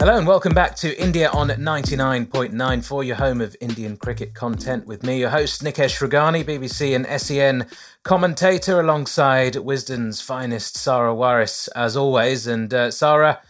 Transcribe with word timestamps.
Hello 0.00 0.16
and 0.16 0.28
welcome 0.28 0.54
back 0.54 0.76
to 0.76 0.96
India 0.96 1.28
on 1.30 1.48
99.94, 1.48 3.04
your 3.04 3.16
home 3.16 3.40
of 3.40 3.56
Indian 3.60 3.96
cricket 3.96 4.32
content 4.32 4.86
with 4.86 5.02
me, 5.02 5.18
your 5.18 5.30
host 5.30 5.64
Nikesh 5.64 5.98
Rughani, 5.98 6.44
BBC 6.44 6.94
and 6.94 7.20
SEN 7.20 7.66
commentator 8.04 8.78
alongside 8.78 9.56
Wisden's 9.56 10.20
finest 10.20 10.76
Sarah 10.76 11.12
Waris 11.12 11.66
as 11.74 11.96
always. 11.96 12.46
And 12.46 12.72
uh, 12.72 12.92
Sarah, 12.92 13.40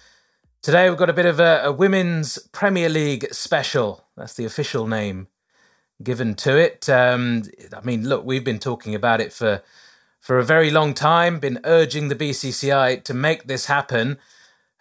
today 0.62 0.88
we've 0.88 0.98
got 0.98 1.10
a 1.10 1.12
bit 1.12 1.26
of 1.26 1.38
a, 1.38 1.60
a 1.64 1.70
Women's 1.70 2.38
Premier 2.50 2.88
League 2.88 3.26
special. 3.30 4.06
That's 4.16 4.32
the 4.32 4.46
official 4.46 4.86
name 4.86 5.28
given 6.02 6.34
to 6.36 6.56
it. 6.56 6.88
Um, 6.88 7.42
I 7.76 7.84
mean, 7.84 8.08
look, 8.08 8.24
we've 8.24 8.42
been 8.42 8.58
talking 8.58 8.94
about 8.94 9.20
it 9.20 9.34
for 9.34 9.60
for 10.18 10.38
a 10.38 10.44
very 10.44 10.70
long 10.70 10.94
time, 10.94 11.40
been 11.40 11.60
urging 11.64 12.08
the 12.08 12.16
BCCI 12.16 13.04
to 13.04 13.12
make 13.12 13.48
this 13.48 13.66
happen. 13.66 14.16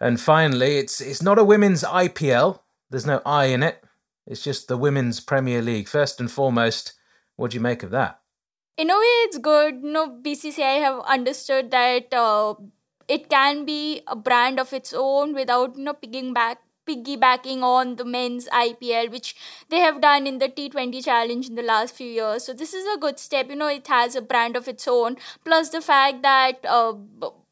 And 0.00 0.20
finally, 0.20 0.78
it's 0.78 1.00
it's 1.00 1.22
not 1.22 1.38
a 1.38 1.44
women's 1.44 1.82
IPL. 1.82 2.60
There's 2.90 3.06
no 3.06 3.20
I 3.26 3.46
in 3.46 3.62
it. 3.62 3.82
It's 4.26 4.42
just 4.42 4.68
the 4.68 4.76
Women's 4.76 5.20
Premier 5.20 5.62
League. 5.62 5.88
First 5.88 6.20
and 6.20 6.30
foremost, 6.30 6.92
what 7.36 7.50
do 7.50 7.56
you 7.56 7.60
make 7.60 7.82
of 7.82 7.90
that? 7.90 8.20
In 8.76 8.90
a 8.90 8.94
way, 8.94 9.16
it's 9.26 9.38
good. 9.38 9.80
You 9.82 9.90
know, 9.90 10.18
BCCI 10.22 10.80
have 10.80 11.00
understood 11.00 11.70
that 11.70 12.12
uh, 12.12 12.54
it 13.08 13.28
can 13.28 13.64
be 13.64 14.02
a 14.06 14.14
brand 14.14 14.60
of 14.60 14.72
its 14.72 14.94
own 14.96 15.34
without 15.34 15.76
you 15.76 15.84
know 15.84 15.94
picking 15.94 16.32
back 16.32 16.58
piggybacking 16.88 17.62
on 17.62 17.96
the 17.96 18.04
men's 18.04 18.48
IPL, 18.48 19.10
which 19.10 19.34
they 19.68 19.78
have 19.80 20.00
done 20.00 20.26
in 20.26 20.38
the 20.38 20.48
T20 20.48 21.04
challenge 21.04 21.48
in 21.48 21.54
the 21.54 21.62
last 21.62 21.94
few 21.94 22.06
years. 22.06 22.44
So 22.44 22.52
this 22.54 22.72
is 22.72 22.86
a 22.94 22.98
good 22.98 23.18
step. 23.18 23.48
You 23.50 23.56
know, 23.56 23.68
it 23.68 23.86
has 23.88 24.16
a 24.16 24.22
brand 24.22 24.56
of 24.56 24.68
its 24.68 24.88
own. 24.88 25.16
Plus 25.44 25.68
the 25.70 25.82
fact 25.82 26.22
that 26.22 26.64
uh, 26.66 26.94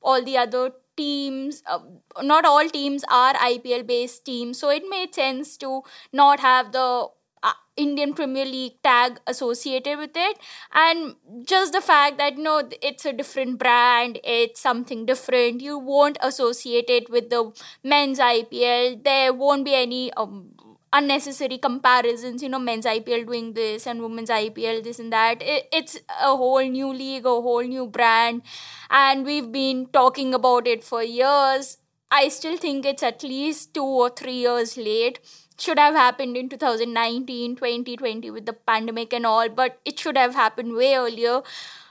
all 0.00 0.22
the 0.22 0.39
other 0.39 0.72
teams 0.97 1.62
uh, 1.66 1.78
not 2.22 2.44
all 2.44 2.69
teams 2.69 3.05
are 3.11 3.34
ipl 3.34 3.86
based 3.86 4.25
teams 4.25 4.58
so 4.58 4.70
it 4.70 4.83
made 4.89 5.14
sense 5.14 5.56
to 5.56 5.83
not 6.12 6.41
have 6.41 6.72
the 6.72 7.06
uh, 7.42 7.52
Indian 7.77 8.14
Premier 8.14 8.44
League 8.44 8.83
tag 8.83 9.20
associated 9.27 9.98
with 9.98 10.12
it, 10.14 10.39
and 10.72 11.14
just 11.44 11.72
the 11.72 11.80
fact 11.83 12.17
that 12.19 12.36
you 12.39 12.42
know 12.42 12.62
it's 12.83 13.05
a 13.05 13.12
different 13.12 13.58
brand, 13.58 14.19
it's 14.24 14.61
something 14.61 15.05
different. 15.06 15.61
You 15.61 15.78
won't 15.78 16.17
associate 16.22 16.89
it 16.89 17.11
with 17.11 17.28
the 17.30 17.52
men's 17.84 18.19
IPL. 18.19 18.97
There 18.97 19.33
won't 19.33 19.64
be 19.64 19.74
any 19.74 20.12
um, 20.14 20.52
unnecessary 20.92 21.59
comparisons 21.59 22.42
you 22.42 22.48
know 22.48 22.59
men's 22.59 22.87
ipl 22.87 23.27
doing 23.27 23.53
this 23.55 23.87
and 23.87 24.01
women's 24.01 24.31
ipl 24.31 24.83
this 24.83 24.98
and 24.98 25.12
that. 25.12 25.42
It, 25.42 25.69
it's 25.73 25.98
a 26.09 26.37
whole 26.37 26.62
new 26.62 26.92
league 26.92 27.27
a 27.27 27.29
whole 27.29 27.62
new 27.62 27.87
brand. 27.87 28.42
And 28.91 29.25
we've 29.25 29.51
been 29.51 29.87
talking 29.92 30.34
about 30.34 30.67
it 30.67 30.84
for 30.84 31.03
years. 31.03 31.79
I 32.11 32.29
still 32.29 32.57
think 32.57 32.87
it's 32.87 33.03
at 33.03 33.23
least 33.23 33.75
2 33.75 33.83
or 33.84 34.11
3 34.11 34.33
years 34.33 34.77
late. 34.77 35.19
Should 35.59 35.79
have 35.79 35.95
happened 35.95 36.37
in 36.37 36.48
2019 36.48 37.57
2020 37.57 38.30
with 38.30 38.46
the 38.46 38.52
pandemic 38.52 39.13
and 39.13 39.27
all 39.27 39.48
but 39.48 39.80
it 39.85 39.98
should 39.98 40.17
have 40.17 40.35
happened 40.35 40.75
way 40.75 40.95
earlier. 40.95 41.42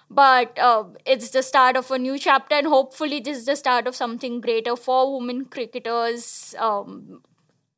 But 0.09 0.57
uh, 0.59 0.83
it's 1.05 1.31
the 1.31 1.41
start 1.41 1.75
of 1.75 1.89
a 1.91 1.97
new 1.97 2.17
chapter 2.19 2.55
and 2.55 2.67
hopefully 2.67 3.19
this 3.19 3.39
is 3.39 3.45
the 3.45 3.55
start 3.55 3.87
of 3.87 3.95
something 3.95 4.39
greater 4.39 4.75
for 4.75 5.17
women 5.17 5.45
cricketers 5.45 6.53
um, 6.59 7.21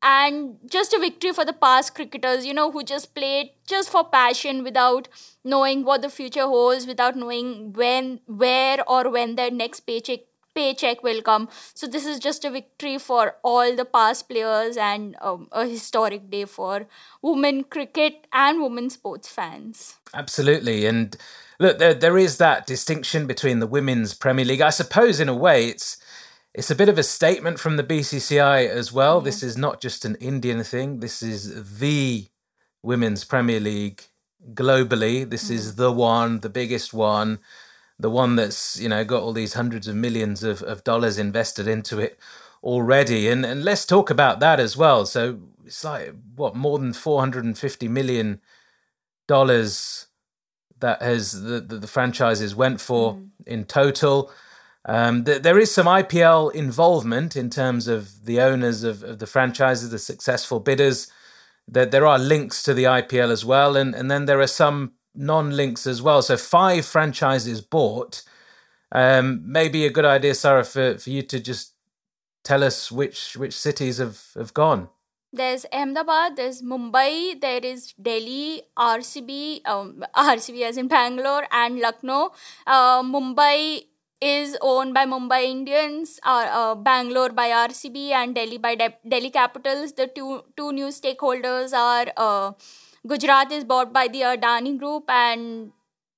and 0.02 0.56
just 0.70 0.92
a 0.92 0.98
victory 0.98 1.32
for 1.32 1.44
the 1.44 1.52
past 1.52 1.94
cricketers 1.94 2.46
you 2.46 2.54
know 2.54 2.70
who 2.70 2.82
just 2.84 3.14
played 3.14 3.50
just 3.66 3.90
for 3.90 4.04
passion 4.04 4.62
without 4.62 5.08
knowing 5.44 5.84
what 5.84 6.02
the 6.02 6.08
future 6.08 6.46
holds 6.46 6.86
without 6.86 7.16
knowing 7.16 7.72
when 7.72 8.20
where 8.26 8.78
or 8.88 9.10
when 9.10 9.34
their 9.34 9.50
next 9.50 9.80
paycheck 9.80 10.20
paycheck 10.58 11.02
will 11.04 11.22
come. 11.22 11.48
So 11.74 11.86
this 11.86 12.04
is 12.04 12.18
just 12.18 12.44
a 12.44 12.50
victory 12.50 12.98
for 12.98 13.36
all 13.44 13.76
the 13.76 13.84
past 13.84 14.28
players 14.28 14.76
and 14.76 15.14
um, 15.20 15.48
a 15.52 15.66
historic 15.66 16.30
day 16.30 16.46
for 16.46 16.88
women 17.22 17.64
cricket 17.64 18.26
and 18.32 18.60
women 18.60 18.90
sports 18.90 19.28
fans. 19.28 19.96
Absolutely. 20.14 20.86
And 20.86 21.16
look 21.60 21.78
there, 21.78 21.94
there 21.94 22.18
is 22.18 22.38
that 22.38 22.66
distinction 22.66 23.26
between 23.26 23.60
the 23.60 23.68
women's 23.68 24.14
premier 24.14 24.44
league. 24.44 24.60
I 24.60 24.70
suppose 24.70 25.20
in 25.20 25.28
a 25.28 25.34
way 25.34 25.68
it's 25.68 25.98
it's 26.54 26.70
a 26.70 26.74
bit 26.74 26.88
of 26.88 26.98
a 26.98 27.02
statement 27.02 27.60
from 27.60 27.76
the 27.76 27.84
BCCI 27.84 28.68
as 28.68 28.92
well. 28.92 29.20
This 29.20 29.42
is 29.42 29.56
not 29.56 29.80
just 29.80 30.04
an 30.04 30.16
Indian 30.16 30.64
thing. 30.64 31.00
This 31.00 31.22
is 31.22 31.78
the 31.78 32.26
Women's 32.82 33.24
Premier 33.24 33.60
League 33.60 34.02
globally. 34.54 35.28
This 35.28 35.48
mm. 35.48 35.52
is 35.52 35.76
the 35.76 35.92
one, 35.92 36.40
the 36.40 36.48
biggest 36.48 36.94
one, 36.94 37.38
the 37.98 38.10
one 38.10 38.36
that's, 38.36 38.80
you 38.80 38.88
know, 38.88 39.04
got 39.04 39.22
all 39.22 39.32
these 39.32 39.54
hundreds 39.54 39.88
of 39.88 39.96
millions 39.96 40.42
of, 40.42 40.62
of 40.62 40.84
dollars 40.84 41.18
invested 41.18 41.68
into 41.68 41.98
it 41.98 42.18
already. 42.62 43.28
And 43.28 43.44
and 43.44 43.64
let's 43.64 43.84
talk 43.84 44.10
about 44.10 44.40
that 44.40 44.60
as 44.60 44.76
well. 44.76 45.06
So 45.06 45.40
it's 45.64 45.84
like 45.84 46.14
what, 46.34 46.56
more 46.56 46.78
than 46.78 46.92
four 46.92 47.20
hundred 47.20 47.44
and 47.44 47.58
fifty 47.58 47.88
million 47.88 48.40
dollars 49.26 50.06
that 50.80 51.02
has 51.02 51.42
the, 51.42 51.60
the, 51.60 51.78
the 51.78 51.86
franchises 51.86 52.54
went 52.54 52.80
for 52.80 53.14
mm. 53.14 53.28
in 53.46 53.64
total. 53.64 54.30
Um, 54.88 55.24
th- 55.24 55.42
there 55.42 55.58
is 55.58 55.70
some 55.70 55.86
IPL 55.86 56.54
involvement 56.54 57.36
in 57.36 57.50
terms 57.50 57.88
of 57.88 58.24
the 58.24 58.40
owners 58.40 58.84
of, 58.84 59.02
of 59.02 59.18
the 59.18 59.26
franchises, 59.26 59.90
the 59.90 59.98
successful 59.98 60.60
bidders. 60.60 61.12
There, 61.68 61.84
there 61.84 62.06
are 62.06 62.18
links 62.18 62.62
to 62.62 62.72
the 62.72 62.84
IPL 62.84 63.30
as 63.30 63.44
well, 63.44 63.76
and, 63.76 63.94
and 63.94 64.10
then 64.10 64.24
there 64.24 64.40
are 64.40 64.46
some 64.46 64.92
non 65.14 65.54
links 65.54 65.86
as 65.86 66.00
well. 66.00 66.22
So, 66.22 66.38
five 66.38 66.86
franchises 66.86 67.60
bought. 67.60 68.22
Um, 68.90 69.42
maybe 69.44 69.84
a 69.84 69.90
good 69.90 70.06
idea, 70.06 70.34
Sarah, 70.34 70.64
for, 70.64 70.96
for 70.96 71.10
you 71.10 71.20
to 71.20 71.38
just 71.38 71.74
tell 72.42 72.64
us 72.64 72.90
which, 72.90 73.36
which 73.36 73.52
cities 73.52 73.98
have, 73.98 74.22
have 74.34 74.54
gone. 74.54 74.88
There's 75.30 75.66
Ahmedabad, 75.70 76.36
there's 76.36 76.62
Mumbai, 76.62 77.38
there 77.38 77.60
is 77.62 77.92
Delhi, 78.00 78.62
RCB, 78.78 79.60
um, 79.68 80.02
RCB 80.16 80.62
as 80.62 80.78
in 80.78 80.88
Bangalore, 80.88 81.46
and 81.52 81.78
Lucknow. 81.78 82.32
Uh, 82.66 83.02
Mumbai 83.02 83.82
is 84.20 84.56
owned 84.60 84.94
by 84.94 85.06
Mumbai 85.06 85.44
Indians, 85.44 86.18
uh, 86.24 86.48
uh, 86.50 86.74
Bangalore 86.74 87.30
by 87.30 87.50
RCB, 87.50 88.10
and 88.10 88.34
Delhi 88.34 88.58
by 88.58 88.74
De- 88.74 88.98
Delhi 89.08 89.30
Capitals. 89.30 89.92
The 89.92 90.06
two 90.08 90.42
two 90.56 90.72
new 90.72 90.86
stakeholders 90.86 91.72
are 91.72 92.06
uh, 92.16 92.52
Gujarat 93.06 93.52
is 93.52 93.64
bought 93.64 93.92
by 93.92 94.08
the 94.08 94.22
Adani 94.22 94.78
Group 94.78 95.04
and 95.08 95.72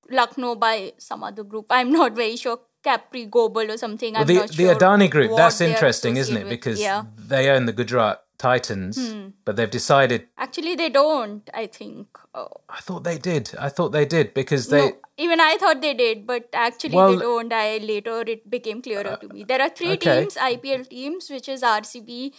Lucknow 0.09 0.55
by 0.55 0.93
some 0.97 1.23
other 1.23 1.43
group. 1.43 1.67
I'm 1.69 1.91
not 1.91 2.13
very 2.13 2.35
sure. 2.35 2.59
Capri 2.83 3.27
Global 3.27 3.71
or 3.71 3.77
something. 3.77 4.15
Well, 4.15 4.25
the, 4.25 4.39
the 4.39 4.53
sure 4.53 4.75
Adani 4.75 5.07
Group. 5.07 5.37
That's 5.37 5.61
interesting, 5.61 6.17
isn't 6.17 6.35
it? 6.35 6.49
Because 6.49 6.81
yeah. 6.81 7.03
they 7.15 7.47
own 7.49 7.67
the 7.67 7.73
Gujarat 7.73 8.23
Titans, 8.41 8.97
hmm. 8.97 9.27
but 9.45 9.55
they've 9.55 9.69
decided. 9.69 10.27
Actually, 10.35 10.75
they 10.75 10.89
don't. 10.89 11.47
I 11.53 11.67
think. 11.67 12.07
Oh. 12.33 12.49
I 12.67 12.79
thought 12.79 13.03
they 13.03 13.19
did. 13.19 13.51
I 13.59 13.69
thought 13.69 13.91
they 13.91 14.05
did 14.05 14.33
because 14.33 14.67
they. 14.69 14.87
No, 14.87 14.93
even 15.17 15.39
I 15.39 15.57
thought 15.57 15.81
they 15.81 15.93
did, 15.93 16.25
but 16.25 16.49
actually 16.51 16.95
well, 16.95 17.11
they 17.11 17.19
don't. 17.19 17.53
I 17.53 17.77
later 17.77 18.23
it 18.35 18.49
became 18.49 18.81
clearer 18.81 19.11
uh, 19.11 19.17
to 19.17 19.29
me. 19.29 19.43
There 19.43 19.61
are 19.61 19.69
three 19.69 19.91
okay. 19.91 20.21
teams, 20.21 20.35
IPL 20.35 20.89
teams, 20.89 21.29
which 21.29 21.47
is 21.49 21.61
RCB, 21.61 22.33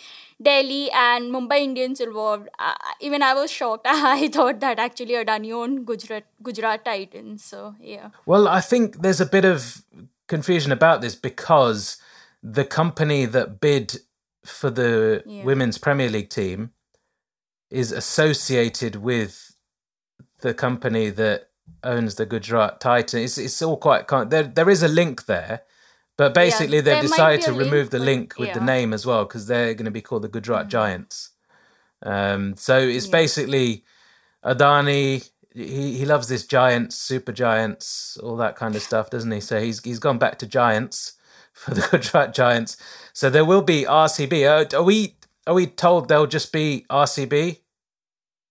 Delhi, 0.50 0.90
and 0.90 1.32
Mumbai 1.32 1.60
Indians 1.60 2.00
involved. 2.00 2.48
Uh, 2.58 2.74
even 3.00 3.22
I 3.22 3.34
was 3.34 3.50
shocked. 3.50 3.86
I 3.88 4.28
thought 4.28 4.58
that 4.60 4.80
actually 4.80 5.14
Adani 5.14 5.52
owned 5.52 5.86
Gujarat 5.86 6.24
Gujarat 6.42 6.84
Titans. 6.84 7.44
So 7.44 7.76
yeah. 7.80 8.08
Well, 8.26 8.48
I 8.48 8.60
think 8.60 9.02
there's 9.02 9.20
a 9.20 9.26
bit 9.26 9.44
of 9.44 9.84
confusion 10.26 10.72
about 10.72 11.00
this 11.00 11.14
because 11.14 11.98
the 12.42 12.64
company 12.64 13.24
that 13.24 13.60
bid 13.60 14.00
for 14.44 14.70
the 14.70 15.22
yeah. 15.26 15.44
women's 15.44 15.78
Premier 15.78 16.08
League 16.08 16.30
team 16.30 16.70
is 17.70 17.92
associated 17.92 18.96
with 18.96 19.56
the 20.40 20.52
company 20.52 21.10
that 21.10 21.48
owns 21.82 22.16
the 22.16 22.26
Gujarat 22.26 22.80
Titan. 22.80 23.20
It's 23.20 23.38
it's 23.38 23.62
all 23.62 23.76
quite 23.76 24.08
there. 24.30 24.42
There 24.42 24.70
is 24.70 24.82
a 24.82 24.88
link 24.88 25.26
there, 25.26 25.62
but 26.16 26.34
basically 26.34 26.76
yeah, 26.76 26.82
they've 26.82 27.02
decided 27.02 27.42
to 27.42 27.52
remove 27.52 27.90
the 27.90 27.98
link 27.98 28.34
with 28.38 28.48
yeah. 28.48 28.54
the 28.58 28.64
name 28.64 28.92
as 28.92 29.06
well 29.06 29.24
because 29.24 29.46
they're 29.46 29.74
going 29.74 29.86
to 29.86 29.90
be 29.90 30.02
called 30.02 30.22
the 30.22 30.28
Gujarat 30.28 30.62
mm-hmm. 30.62 30.70
Giants. 30.70 31.30
Um, 32.02 32.56
so 32.56 32.78
it's 32.78 33.06
basically 33.06 33.84
Adani. 34.44 35.30
He 35.54 35.98
he 35.98 36.04
loves 36.04 36.28
this 36.28 36.46
giants, 36.46 36.96
super 36.96 37.32
giants, 37.32 38.18
all 38.22 38.36
that 38.36 38.56
kind 38.56 38.74
of 38.74 38.82
stuff, 38.82 39.10
doesn't 39.10 39.30
he? 39.30 39.40
So 39.40 39.60
he's 39.60 39.80
he's 39.82 39.98
gone 39.98 40.18
back 40.18 40.38
to 40.38 40.46
giants 40.46 41.14
for 41.52 41.74
the 41.74 42.30
Giants. 42.34 42.76
So 43.12 43.30
there 43.30 43.44
will 43.44 43.62
be 43.62 43.84
RCB. 43.84 44.74
Are 44.74 44.82
we 44.82 45.16
are 45.46 45.54
we 45.54 45.66
told 45.66 46.08
they'll 46.08 46.26
just 46.26 46.52
be 46.52 46.86
RCB? 46.90 47.58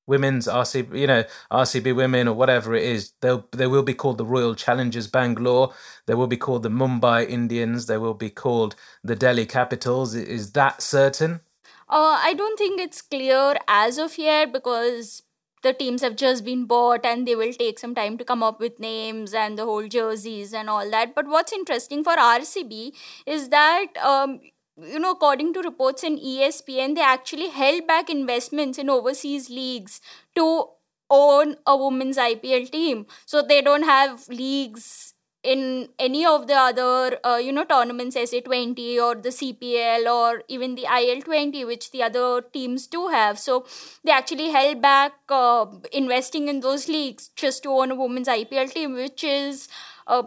Women's 0.08 0.48
RCB, 0.48 1.00
you 1.00 1.08
know, 1.08 1.24
RCB 1.52 1.96
women 1.96 2.28
or 2.28 2.34
whatever 2.34 2.76
it 2.76 2.84
is, 2.84 3.14
they'll 3.22 3.48
they 3.52 3.68
will 3.68 3.84
be 3.84 3.94
called 3.94 4.18
the 4.18 4.26
Royal 4.26 4.56
Challengers 4.56 5.08
Bangalore. 5.08 5.74
They 6.06 6.16
will 6.16 6.28
be 6.28 6.38
called 6.38 6.64
the 6.64 6.70
Mumbai 6.70 7.30
Indians. 7.30 7.86
They 7.86 7.98
will 7.98 8.14
be 8.14 8.30
called 8.30 8.76
the 9.04 9.16
Delhi 9.16 9.46
Capitals. 9.46 10.16
Is 10.16 10.52
that 10.54 10.82
certain? 10.82 11.42
Uh, 11.88 12.18
I 12.22 12.34
don't 12.34 12.58
think 12.58 12.80
it's 12.80 13.02
clear 13.02 13.56
as 13.68 13.98
of 13.98 14.18
yet 14.18 14.52
because 14.54 15.24
the 15.64 15.74
teams 15.74 16.02
have 16.02 16.16
just 16.16 16.44
been 16.44 16.66
bought 16.66 17.06
and 17.06 17.28
they 17.28 17.36
will 17.36 17.54
take 17.54 17.80
some 17.80 17.94
time 17.96 18.18
to 18.18 18.26
come 18.26 18.44
up 18.44 18.60
with 18.60 18.80
names 18.80 19.34
and 19.34 19.58
the 19.58 19.66
whole 19.66 19.88
jerseys 19.88 20.54
and 20.54 20.70
all 20.70 20.90
that. 20.92 21.14
But 21.16 21.28
what's 21.28 21.54
interesting 21.54 22.04
for 22.04 22.16
RCB 22.16 22.94
is 23.26 23.50
that. 23.50 23.88
Um, 24.04 24.40
you 24.78 24.98
know, 25.00 25.12
according 25.12 25.54
to 25.54 25.60
reports 25.62 26.04
in 26.04 26.18
ESPN, 26.18 26.96
they 26.96 27.02
actually 27.02 27.50
held 27.50 27.86
back 27.86 28.10
investments 28.10 28.80
in 28.80 28.90
overseas 28.90 29.50
leagues 29.50 30.02
to 30.34 30.66
own 31.10 31.58
a 31.68 31.76
women's 31.78 32.18
IPL 32.18 32.72
team. 32.72 33.06
So 33.26 33.42
they 33.42 33.62
don't 33.62 33.84
have 33.84 34.28
leagues 34.30 35.11
in 35.44 35.90
any 35.98 36.26
of 36.26 36.48
the 36.48 36.54
other 36.56 37.18
uh, 37.24 37.38
you 37.38 37.52
know 37.52 37.64
tournaments 37.64 38.16
SA20 38.16 39.00
or 39.00 39.16
the 39.16 39.32
CPL 39.32 40.06
or 40.06 40.44
even 40.48 40.76
the 40.76 40.84
IL20 40.84 41.66
which 41.66 41.92
the 41.92 42.04
other 42.04 42.42
teams 42.42 42.88
do 42.88 43.08
have. 43.08 43.40
So 43.40 43.66
they 44.04 44.12
actually 44.12 44.50
held 44.50 44.82
back 44.82 45.14
uh, 45.30 45.66
investing 45.92 46.48
in 46.48 46.60
those 46.60 46.88
leagues 46.88 47.30
just 47.36 47.64
to 47.64 47.70
own 47.70 47.92
a 47.92 47.96
women's 47.96 48.28
IPL 48.28 48.72
team 48.72 48.94
which 48.94 49.24
is 49.24 49.68
uh, 50.08 50.24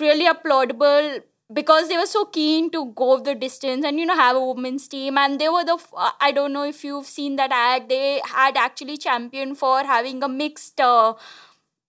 really 0.00 0.26
applaudable 0.26 1.22
because 1.52 1.88
they 1.88 1.96
were 1.96 2.06
so 2.06 2.26
keen 2.26 2.70
to 2.70 2.92
go 2.94 3.18
the 3.18 3.34
distance 3.34 3.84
and 3.84 3.98
you 3.98 4.04
know 4.04 4.14
have 4.14 4.36
a 4.36 4.44
women's 4.44 4.86
team. 4.88 5.16
And 5.16 5.40
they 5.40 5.48
were 5.48 5.64
the 5.64 5.78
i 6.20 6.30
don't 6.32 6.52
know 6.52 6.64
if 6.64 6.84
you've 6.84 7.06
seen 7.06 7.36
that 7.36 7.50
ad 7.50 7.88
they 7.88 8.20
had 8.24 8.56
actually 8.56 8.96
championed 8.98 9.58
for 9.58 9.84
having 9.84 10.22
a 10.22 10.28
mixed 10.28 10.80
uh, 10.80 11.14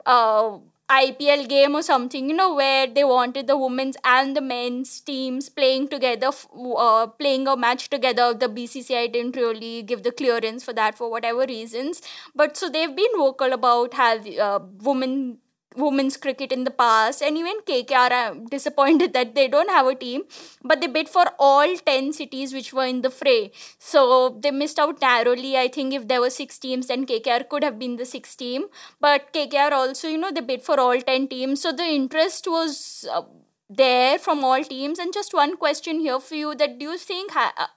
uh, 0.05 0.57
IPL 0.89 1.45
game 1.45 1.75
or 1.75 1.81
something, 1.83 2.29
you 2.29 2.35
know, 2.35 2.55
where 2.55 2.87
they 2.87 3.03
wanted 3.03 3.47
the 3.47 3.57
women's 3.57 3.95
and 4.03 4.35
the 4.35 4.41
men's 4.41 4.99
teams 5.01 5.47
playing 5.49 5.87
together, 5.87 6.31
uh, 6.77 7.07
playing 7.07 7.47
a 7.47 7.55
match 7.55 7.89
together. 7.89 8.33
The 8.33 8.49
BCCI 8.49 9.07
didn't 9.07 9.35
really 9.35 9.83
give 9.83 10.03
the 10.03 10.11
clearance 10.11 10.63
for 10.63 10.73
that 10.73 10.97
for 10.97 11.09
whatever 11.11 11.45
reasons. 11.45 12.01
But 12.35 12.57
so 12.57 12.69
they've 12.69 12.95
been 12.95 13.11
vocal 13.17 13.53
about 13.53 13.93
have 13.93 14.25
uh, 14.27 14.59
women 14.81 15.37
women's 15.75 16.17
cricket 16.17 16.51
in 16.51 16.63
the 16.63 16.71
past. 16.71 17.21
And 17.21 17.37
even 17.37 17.61
KKR 17.65 18.11
are 18.11 18.35
disappointed 18.35 19.13
that 19.13 19.35
they 19.35 19.47
don't 19.47 19.69
have 19.69 19.85
a 19.87 19.95
team 19.95 20.23
but 20.63 20.81
they 20.81 20.87
bid 20.87 21.09
for 21.09 21.25
all 21.37 21.75
10 21.77 22.11
cities 22.13 22.53
which 22.53 22.73
were 22.73 22.85
in 22.85 23.01
the 23.01 23.09
fray. 23.09 23.51
So 23.77 24.37
they 24.41 24.51
missed 24.51 24.79
out 24.79 25.01
narrowly. 25.01 25.57
I 25.57 25.67
think 25.67 25.93
if 25.93 26.07
there 26.07 26.21
were 26.21 26.29
6 26.29 26.57
teams 26.59 26.87
then 26.87 27.05
KKR 27.05 27.43
could 27.43 27.63
have 27.63 27.79
been 27.79 27.95
the 27.97 28.05
6th 28.05 28.37
team. 28.37 28.65
But 28.99 29.31
KKR 29.33 29.73
also 29.73 30.07
you 30.07 30.17
know 30.17 30.31
they 30.31 30.41
bid 30.41 30.61
for 30.63 30.79
all 30.79 30.99
10 30.99 31.27
teams. 31.27 31.61
So 31.61 31.71
the 31.71 31.83
interest 31.85 32.47
was 32.47 33.05
uh, 33.11 33.23
there 33.69 34.17
from 34.19 34.43
all 34.43 34.63
teams. 34.63 34.99
And 34.99 35.13
just 35.13 35.33
one 35.33 35.57
question 35.57 35.99
here 35.99 36.19
for 36.19 36.35
you 36.35 36.55
that 36.55 36.79
do 36.79 36.85
you 36.91 36.97
think 36.97 37.31
ha- 37.31 37.53
uh, 37.57 37.67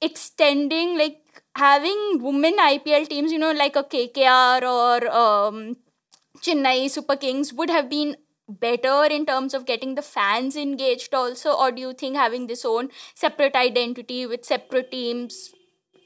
extending 0.00 0.96
like 0.98 1.20
having 1.56 2.18
women 2.20 2.54
IPL 2.58 3.06
teams 3.06 3.32
you 3.32 3.38
know 3.38 3.52
like 3.52 3.76
a 3.76 3.84
KKR 3.84 4.64
or 4.64 5.08
um, 5.08 5.76
Chennai 6.44 6.90
Super 6.90 7.16
Kings 7.16 7.52
would 7.52 7.70
have 7.70 7.88
been 7.88 8.16
better 8.48 9.04
in 9.04 9.24
terms 9.24 9.54
of 9.54 9.64
getting 9.64 9.94
the 9.94 10.02
fans 10.02 10.54
engaged 10.54 11.14
also 11.14 11.52
or 11.52 11.72
do 11.72 11.80
you 11.80 11.92
think 11.94 12.16
having 12.16 12.46
this 12.46 12.64
own 12.64 12.90
separate 13.14 13.56
identity 13.56 14.26
with 14.26 14.44
separate 14.44 14.90
teams 14.90 15.50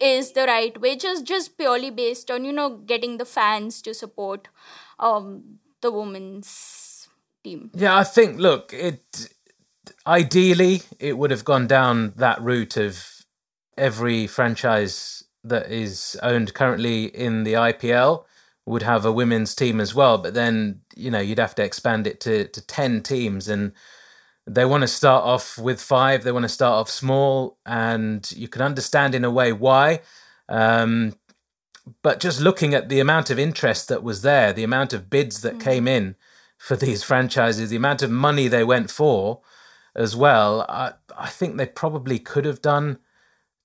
is 0.00 0.32
the 0.32 0.44
right 0.44 0.80
way? 0.80 0.94
Just 0.96 1.24
just 1.24 1.58
purely 1.58 1.90
based 1.90 2.30
on 2.30 2.44
you 2.44 2.52
know 2.52 2.76
getting 2.76 3.18
the 3.18 3.24
fans 3.24 3.82
to 3.82 3.92
support 3.92 4.48
um 5.00 5.58
the 5.80 5.90
women's 5.90 7.08
team. 7.42 7.70
Yeah 7.74 7.96
i 7.96 8.04
think 8.04 8.38
look 8.38 8.72
it 8.72 9.28
ideally 10.06 10.82
it 10.98 11.18
would 11.18 11.30
have 11.30 11.44
gone 11.44 11.66
down 11.66 12.12
that 12.16 12.40
route 12.40 12.76
of 12.76 13.04
every 13.76 14.26
franchise 14.26 15.24
that 15.44 15.70
is 15.70 16.18
owned 16.22 16.52
currently 16.54 17.04
in 17.04 17.44
the 17.44 17.54
IPL 17.54 18.24
would 18.68 18.82
have 18.82 19.04
a 19.04 19.12
women's 19.12 19.54
team 19.54 19.80
as 19.80 19.94
well, 19.94 20.18
but 20.18 20.34
then 20.34 20.80
you 20.96 21.10
know 21.10 21.20
you'd 21.20 21.38
have 21.38 21.54
to 21.56 21.64
expand 21.64 22.06
it 22.06 22.20
to 22.20 22.48
to 22.48 22.66
ten 22.66 23.02
teams, 23.02 23.48
and 23.48 23.72
they 24.46 24.64
want 24.64 24.82
to 24.82 24.88
start 24.88 25.24
off 25.24 25.58
with 25.58 25.80
five. 25.80 26.24
They 26.24 26.32
want 26.32 26.44
to 26.44 26.48
start 26.48 26.74
off 26.74 26.90
small, 26.90 27.58
and 27.66 28.30
you 28.32 28.48
can 28.48 28.62
understand 28.62 29.14
in 29.14 29.24
a 29.24 29.30
way 29.30 29.52
why. 29.52 30.00
Um, 30.48 31.14
but 32.02 32.20
just 32.20 32.40
looking 32.40 32.74
at 32.74 32.88
the 32.88 33.00
amount 33.00 33.30
of 33.30 33.38
interest 33.38 33.88
that 33.88 34.02
was 34.02 34.22
there, 34.22 34.52
the 34.52 34.64
amount 34.64 34.92
of 34.92 35.10
bids 35.10 35.40
that 35.42 35.54
mm-hmm. 35.54 35.68
came 35.70 35.88
in 35.88 36.16
for 36.58 36.76
these 36.76 37.02
franchises, 37.02 37.70
the 37.70 37.76
amount 37.76 38.02
of 38.02 38.10
money 38.10 38.48
they 38.48 38.64
went 38.64 38.90
for 38.90 39.40
as 39.94 40.14
well, 40.14 40.66
I, 40.68 40.92
I 41.16 41.28
think 41.28 41.56
they 41.56 41.66
probably 41.66 42.18
could 42.18 42.44
have 42.44 42.62
done 42.62 42.98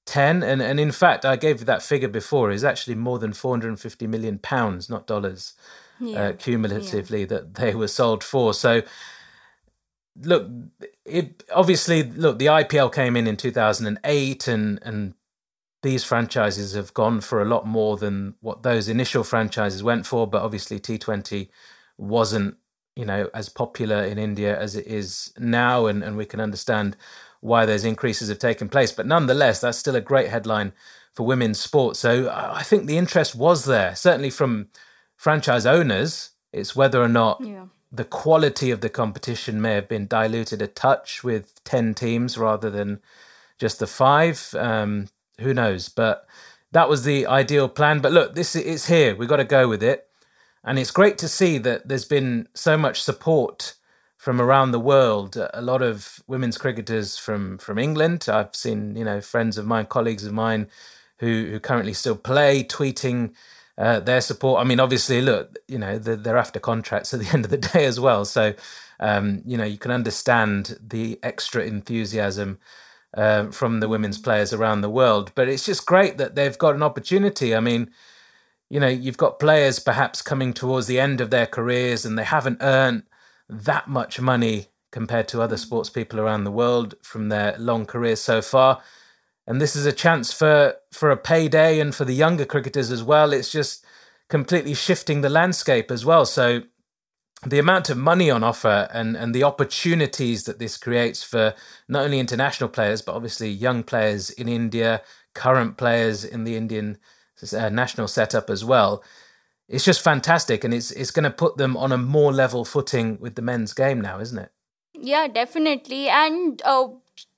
10 0.06 0.44
and 0.44 0.62
and 0.62 0.80
in 0.80 0.92
fact 0.92 1.24
i 1.24 1.36
gave 1.36 1.60
you 1.60 1.66
that 1.66 1.82
figure 1.82 2.10
before 2.10 2.52
is 2.52 2.64
actually 2.64 2.96
more 2.96 3.20
than 3.20 3.32
450 3.32 4.06
million 4.08 4.38
pounds 4.38 4.90
not 4.90 5.08
dollars 5.08 5.54
yeah. 6.00 6.20
uh, 6.20 6.34
cumulatively 6.34 7.22
yeah. 7.22 7.26
that 7.28 7.56
they 7.56 7.74
were 7.74 7.88
sold 7.88 8.24
for 8.24 8.54
so 8.54 8.82
look 10.22 10.50
it 11.06 11.44
obviously 11.54 12.04
look 12.04 12.38
the 12.38 12.46
IPL 12.46 12.94
came 12.94 13.16
in 13.16 13.28
in 13.28 13.38
2008 13.38 14.48
and 14.48 14.80
and 14.84 15.14
these 15.82 16.04
franchises 16.04 16.74
have 16.74 16.94
gone 16.94 17.20
for 17.20 17.42
a 17.42 17.46
lot 17.46 17.68
more 17.68 17.98
than 17.98 18.36
what 18.40 18.64
those 18.64 18.88
initial 18.88 19.24
franchises 19.24 19.84
went 19.84 20.06
for 20.06 20.28
but 20.28 20.42
obviously 20.42 20.80
T20 20.80 21.50
wasn't 21.98 22.58
you 22.96 23.06
know 23.06 23.30
as 23.34 23.50
popular 23.50 24.04
in 24.04 24.18
India 24.18 24.60
as 24.60 24.76
it 24.76 24.86
is 24.86 25.34
now 25.38 25.88
and 25.88 26.04
and 26.04 26.16
we 26.16 26.26
can 26.26 26.40
understand 26.40 26.96
why 27.44 27.66
those 27.66 27.84
increases 27.84 28.30
have 28.30 28.40
taken 28.40 28.70
place. 28.70 28.92
But 28.92 29.06
nonetheless, 29.06 29.60
that's 29.60 29.78
still 29.78 29.96
a 29.96 30.02
great 30.02 30.30
headline 30.30 30.72
for 31.12 31.26
women's 31.26 31.60
sport. 31.60 31.98
So 31.98 32.30
I 32.32 32.64
think 32.64 32.86
the 32.86 32.98
interest 32.98 33.36
was 33.36 33.66
there, 33.66 33.96
certainly 33.96 34.30
from 34.30 34.70
franchise 35.18 35.66
owners. 35.66 36.32
It's 36.54 36.76
whether 36.76 37.02
or 37.02 37.10
not 37.10 37.42
yeah. 37.42 37.66
the 37.92 38.06
quality 38.06 38.72
of 38.72 38.82
the 38.82 38.90
competition 38.90 39.62
may 39.62 39.74
have 39.74 39.90
been 39.90 40.08
diluted 40.08 40.62
a 40.62 40.68
touch 40.68 41.24
with 41.24 41.62
10 41.66 41.94
teams 41.96 42.38
rather 42.38 42.70
than 42.70 43.02
just 43.60 43.80
the 43.80 43.88
five. 43.88 44.56
Um, 44.58 45.10
who 45.40 45.54
knows? 45.54 45.90
But 45.90 46.26
that 46.72 46.88
was 46.88 47.04
the 47.04 47.28
ideal 47.28 47.68
plan. 47.68 48.00
But 48.00 48.14
look, 48.14 48.36
this 48.36 48.56
is 48.56 48.88
here. 48.88 49.16
We've 49.16 49.30
got 49.30 49.38
to 49.38 49.44
go 49.44 49.68
with 49.68 49.84
it. 49.84 50.08
And 50.64 50.80
it's 50.80 50.92
great 50.92 51.18
to 51.18 51.28
see 51.28 51.58
that 51.58 51.90
there's 51.90 52.06
been 52.06 52.48
so 52.54 52.78
much 52.78 53.02
support 53.04 53.76
from 54.24 54.40
around 54.40 54.72
the 54.72 54.80
world. 54.80 55.36
A 55.54 55.62
lot 55.62 55.82
of 55.82 56.24
women's 56.28 56.58
cricketers 56.58 57.18
from 57.18 57.58
from 57.58 57.78
England. 57.78 58.28
I've 58.30 58.56
seen 58.56 58.96
you 58.96 59.04
know 59.04 59.20
friends 59.20 59.58
of 59.58 59.66
mine, 59.66 59.88
colleagues 59.88 60.24
of 60.24 60.32
mine, 60.32 60.70
who 61.18 61.50
who 61.52 61.60
currently 61.60 61.94
still 61.94 62.16
play, 62.16 62.64
tweeting. 62.64 63.34
Uh, 63.76 64.00
their 64.00 64.22
support. 64.22 64.62
I 64.62 64.66
mean, 64.66 64.80
obviously, 64.80 65.20
look, 65.20 65.58
you 65.68 65.80
know, 65.80 65.98
they're, 65.98 66.16
they're, 66.16 66.38
after 66.38 66.60
contracts 66.60 67.12
at 67.16 67.20
the 67.20 67.34
end 67.34 67.44
of 67.44 67.50
the 67.50 67.58
day 67.58 67.86
as 67.86 68.00
well. 68.00 68.24
So, 68.24 68.54
um, 69.00 69.42
you 69.48 69.58
know, 69.58 69.64
you 69.64 69.80
can 69.80 69.90
understand 69.90 70.78
the 70.80 71.18
extra 71.24 71.64
enthusiasm 71.64 72.60
uh, 73.16 73.48
from 73.48 73.80
the 73.80 73.90
women's 73.90 74.20
players 74.20 74.54
around 74.54 74.82
the 74.82 74.92
world. 74.92 75.32
But 75.34 75.50
it's 75.50 75.66
just 75.66 75.88
great 75.88 76.20
that 76.20 76.36
they've 76.36 76.56
got 76.56 76.76
an 76.76 76.84
opportunity. 76.84 77.56
I 77.56 77.62
mean, 77.62 77.90
you 78.70 78.80
know, 78.80 78.88
you've 78.88 79.18
got 79.18 79.40
players 79.40 79.80
perhaps 79.80 80.22
coming 80.22 80.54
towards 80.54 80.86
the 80.86 81.00
end 81.00 81.20
of 81.20 81.32
their 81.32 81.48
careers 81.48 82.06
and 82.06 82.16
they 82.16 82.26
haven't 82.26 82.60
earned 82.62 83.02
that 83.50 83.88
much 83.88 84.20
money 84.20 84.68
compared 84.92 85.28
to 85.28 85.42
other 85.42 85.58
sports 85.58 85.90
people 85.90 86.20
around 86.20 86.44
the 86.44 86.52
world 86.52 86.96
from 87.02 87.30
their 87.30 87.58
long 87.58 87.86
careers 87.86 88.22
so 88.22 88.42
far. 88.42 88.82
And 89.48 89.60
this 89.60 89.76
is 89.76 89.86
a 89.86 89.92
chance 89.92 90.32
for, 90.32 90.76
for 90.92 91.12
a 91.12 91.18
payday 91.18 91.80
and 91.80 91.94
for 91.94 92.06
the 92.06 92.14
younger 92.14 92.46
cricketers 92.46 92.92
as 92.92 93.04
well. 93.04 93.34
It's 93.34 93.52
just 93.52 93.86
completely 94.30 94.74
shifting 94.74 95.22
the 95.22 95.30
landscape 95.30 95.92
as 95.92 96.06
well. 96.06 96.26
So 96.26 96.62
the 97.46 97.60
amount 97.60 97.90
of 97.90 97.98
money 97.98 98.30
on 98.30 98.44
offer 98.44 98.88
and, 98.94 99.18
and 99.18 99.34
the 99.36 99.44
opportunities 99.44 100.46
that 100.46 100.60
this 100.60 100.78
creates 100.78 101.24
for 101.24 101.54
not 101.90 102.06
only 102.06 102.20
international 102.20 102.70
players, 102.70 103.02
but 103.02 103.16
obviously 103.16 103.50
young 103.50 103.84
players 103.84 104.30
in 104.30 104.48
India, 104.48 105.02
current 105.34 105.76
players 105.76 106.24
in 106.24 106.46
the 106.46 106.56
Indian 106.56 106.98
uh, 107.52 107.70
national 107.70 108.08
setup 108.08 108.50
as 108.50 108.64
well 108.64 109.04
it's 109.68 109.84
just 109.84 110.02
fantastic, 110.02 110.64
and 110.64 110.74
it's 110.74 110.92
it's 110.92 111.12
going 111.12 111.24
to 111.24 111.32
put 111.32 111.58
them 111.58 111.78
on 111.78 111.92
a 111.92 111.98
more 111.98 112.32
level 112.32 112.66
footing 112.66 113.18
with 113.20 113.36
the 113.36 113.42
men's 113.42 113.74
game 113.74 114.02
now, 114.02 114.20
isn't 114.20 114.38
it? 114.38 114.52
Yeah, 114.94 115.28
definitely. 115.28 116.10
And 116.10 116.62
uh, 116.64 116.88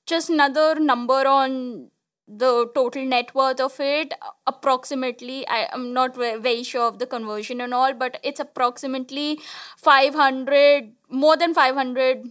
just 0.06 0.30
another 0.30 0.78
number 0.78 1.26
on 1.26 1.90
the 2.28 2.68
total 2.74 3.04
net 3.04 3.32
worth 3.34 3.60
of 3.60 3.78
it 3.78 4.12
approximately 4.48 5.46
I, 5.46 5.68
am 5.72 5.92
not 5.92 6.16
very 6.16 6.64
sure 6.64 6.88
of 6.88 6.98
the 6.98 7.06
conversion 7.06 7.60
and 7.60 7.72
all 7.72 7.94
but 7.94 8.18
it's 8.24 8.40
approximately 8.40 9.38
500 9.76 10.92
more 11.08 11.36
than 11.36 11.54
500 11.54 12.24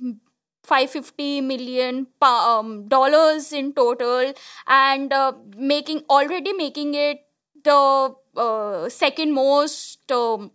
550 0.64 1.42
million 1.42 2.08
um, 2.22 2.88
dollars 2.90 3.54
in 3.54 3.72
total 3.72 4.34
and 4.68 5.14
uh, 5.14 5.32
making 5.56 6.04
already 6.10 6.52
making 6.52 6.96
it 6.96 7.20
the 7.64 8.14
uh, 8.38 8.90
second 8.90 9.34
most 9.34 10.12
um, 10.12 10.52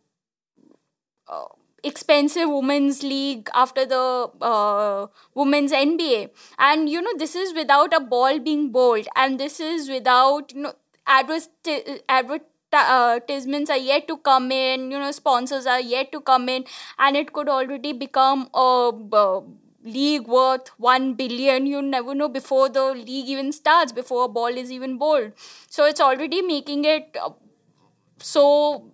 uh, 1.28 1.44
expensive 1.82 2.48
women's 2.48 3.02
league 3.02 3.48
after 3.54 3.86
the 3.86 4.30
uh, 4.40 5.06
women's 5.34 5.72
NBA. 5.72 6.30
And 6.58 6.88
you 6.88 7.00
know, 7.00 7.12
this 7.16 7.34
is 7.34 7.54
without 7.54 7.92
a 7.94 8.00
ball 8.00 8.38
being 8.38 8.70
bowled, 8.72 9.06
and 9.16 9.38
this 9.38 9.60
is 9.60 9.88
without 9.88 10.52
you 10.52 10.62
know 10.62 10.72
advertisements 11.06 13.70
are 13.70 13.76
yet 13.76 14.06
to 14.08 14.16
come 14.18 14.52
in. 14.52 14.90
You 14.90 14.98
know, 14.98 15.10
sponsors 15.12 15.66
are 15.66 15.80
yet 15.80 16.12
to 16.12 16.20
come 16.20 16.48
in, 16.48 16.64
and 16.98 17.16
it 17.16 17.32
could 17.32 17.48
already 17.48 17.92
become 17.92 18.48
a. 18.54 18.92
a 19.12 19.42
league 19.82 20.26
worth 20.28 20.68
1 20.76 21.14
billion 21.14 21.64
you 21.66 21.80
never 21.80 22.14
know 22.14 22.28
before 22.28 22.68
the 22.68 22.82
league 22.92 23.26
even 23.34 23.50
starts 23.50 23.92
before 23.92 24.26
a 24.26 24.28
ball 24.28 24.48
is 24.62 24.70
even 24.70 24.98
bowled 24.98 25.32
so 25.70 25.86
it's 25.86 26.02
already 26.02 26.42
making 26.42 26.84
it 26.84 27.16
uh, 27.18 27.30
so 28.20 28.92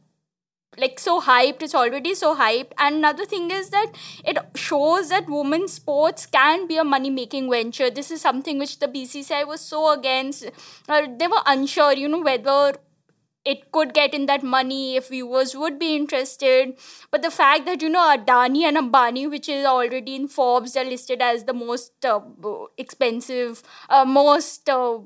like 0.79 1.01
so 1.01 1.21
hyped 1.23 1.63
it's 1.63 1.75
already 1.75 2.15
so 2.15 2.37
hyped. 2.37 2.73
And 2.79 2.97
another 2.97 3.25
thing 3.25 3.51
is 3.51 3.71
that 3.71 3.93
it 4.25 4.39
shows 4.57 5.09
that 5.09 5.29
women's 5.29 5.73
sports 5.75 6.27
can 6.27 6.67
be 6.67 6.77
a 6.77 6.85
money 6.85 7.11
making 7.11 7.51
venture. 7.51 7.91
This 7.91 8.11
is 8.11 8.21
something 8.21 8.59
which 8.59 8.79
the 8.79 8.89
bcci 8.89 9.47
was 9.47 9.61
so 9.61 9.91
against. 9.93 10.47
Uh, 10.89 11.07
they 11.19 11.27
were 11.29 11.43
unsure 11.47 11.93
you 11.93 12.09
know 12.09 12.21
whether 12.23 12.75
it 13.45 13.71
could 13.71 13.95
get 13.95 14.13
in 14.13 14.27
that 14.27 14.43
money 14.43 14.97
if 14.97 15.09
viewers 15.09 15.55
would 15.57 15.79
be 15.79 15.95
interested. 15.95 16.75
But 17.13 17.23
the 17.23 17.31
fact 17.31 17.65
that 17.67 17.81
you 17.81 17.89
know 17.89 18.07
adani 18.17 18.63
and 18.65 18.77
ambani 18.77 19.31
which 19.31 19.49
is 19.49 19.65
already 19.65 20.17
in 20.17 20.29
forbes 20.29 20.73
they're 20.75 20.85
listed 20.85 21.23
as 21.23 21.45
the 21.45 21.55
most 21.55 22.05
uh, 22.05 22.21
expensive 22.77 23.63
uh, 23.89 24.05
most 24.05 24.69
uh, 24.69 24.99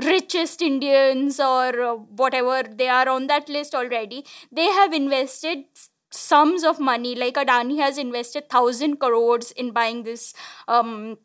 richest 0.00 0.62
Indians 0.62 1.38
or 1.40 1.80
uh, 1.80 1.94
whatever 1.94 2.62
they 2.62 2.88
are 2.88 3.08
on 3.08 3.26
that 3.28 3.48
list 3.48 3.74
already, 3.74 4.24
they 4.52 4.66
have 4.66 4.92
invested 4.92 5.64
sums 6.10 6.64
of 6.64 6.80
money. 6.80 7.14
Like 7.14 7.34
Adani 7.34 7.78
has 7.78 7.98
invested 7.98 8.48
thousand 8.48 8.96
crores 8.98 9.50
in 9.52 9.70
buying 9.72 10.02
this. 10.04 10.34
Um, 10.68 11.18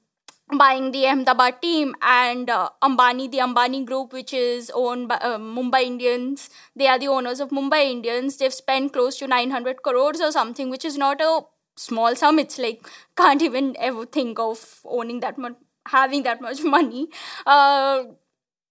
buying 0.57 0.91
the 0.91 1.07
Ahmedabad 1.07 1.61
team 1.61 1.95
and 2.01 2.49
uh, 2.49 2.69
Ambani, 2.83 3.29
the 3.31 3.39
Ambani 3.39 3.83
group, 3.85 4.13
which 4.13 4.31
is 4.33 4.71
owned 4.75 5.07
by 5.07 5.15
uh, 5.15 5.37
Mumbai 5.39 5.83
Indians, 5.83 6.49
they 6.75 6.87
are 6.87 6.99
the 6.99 7.07
owners 7.07 7.39
of 7.39 7.49
Mumbai 7.49 7.89
Indians. 7.91 8.37
They've 8.37 8.53
spent 8.53 8.93
close 8.93 9.17
to 9.17 9.27
900 9.27 9.81
crores 9.81 10.21
or 10.21 10.31
something, 10.31 10.69
which 10.69 10.85
is 10.85 10.97
not 10.97 11.19
a 11.19 11.41
small 11.77 12.15
sum. 12.15 12.37
It's 12.37 12.59
like, 12.59 12.85
can't 13.17 13.41
even 13.41 13.75
ever 13.79 14.05
think 14.05 14.39
of 14.39 14.81
owning 14.85 15.19
that 15.21 15.37
much, 15.37 15.53
having 15.87 16.23
that 16.23 16.41
much 16.41 16.61
money. 16.63 17.07
Uh, 17.45 18.03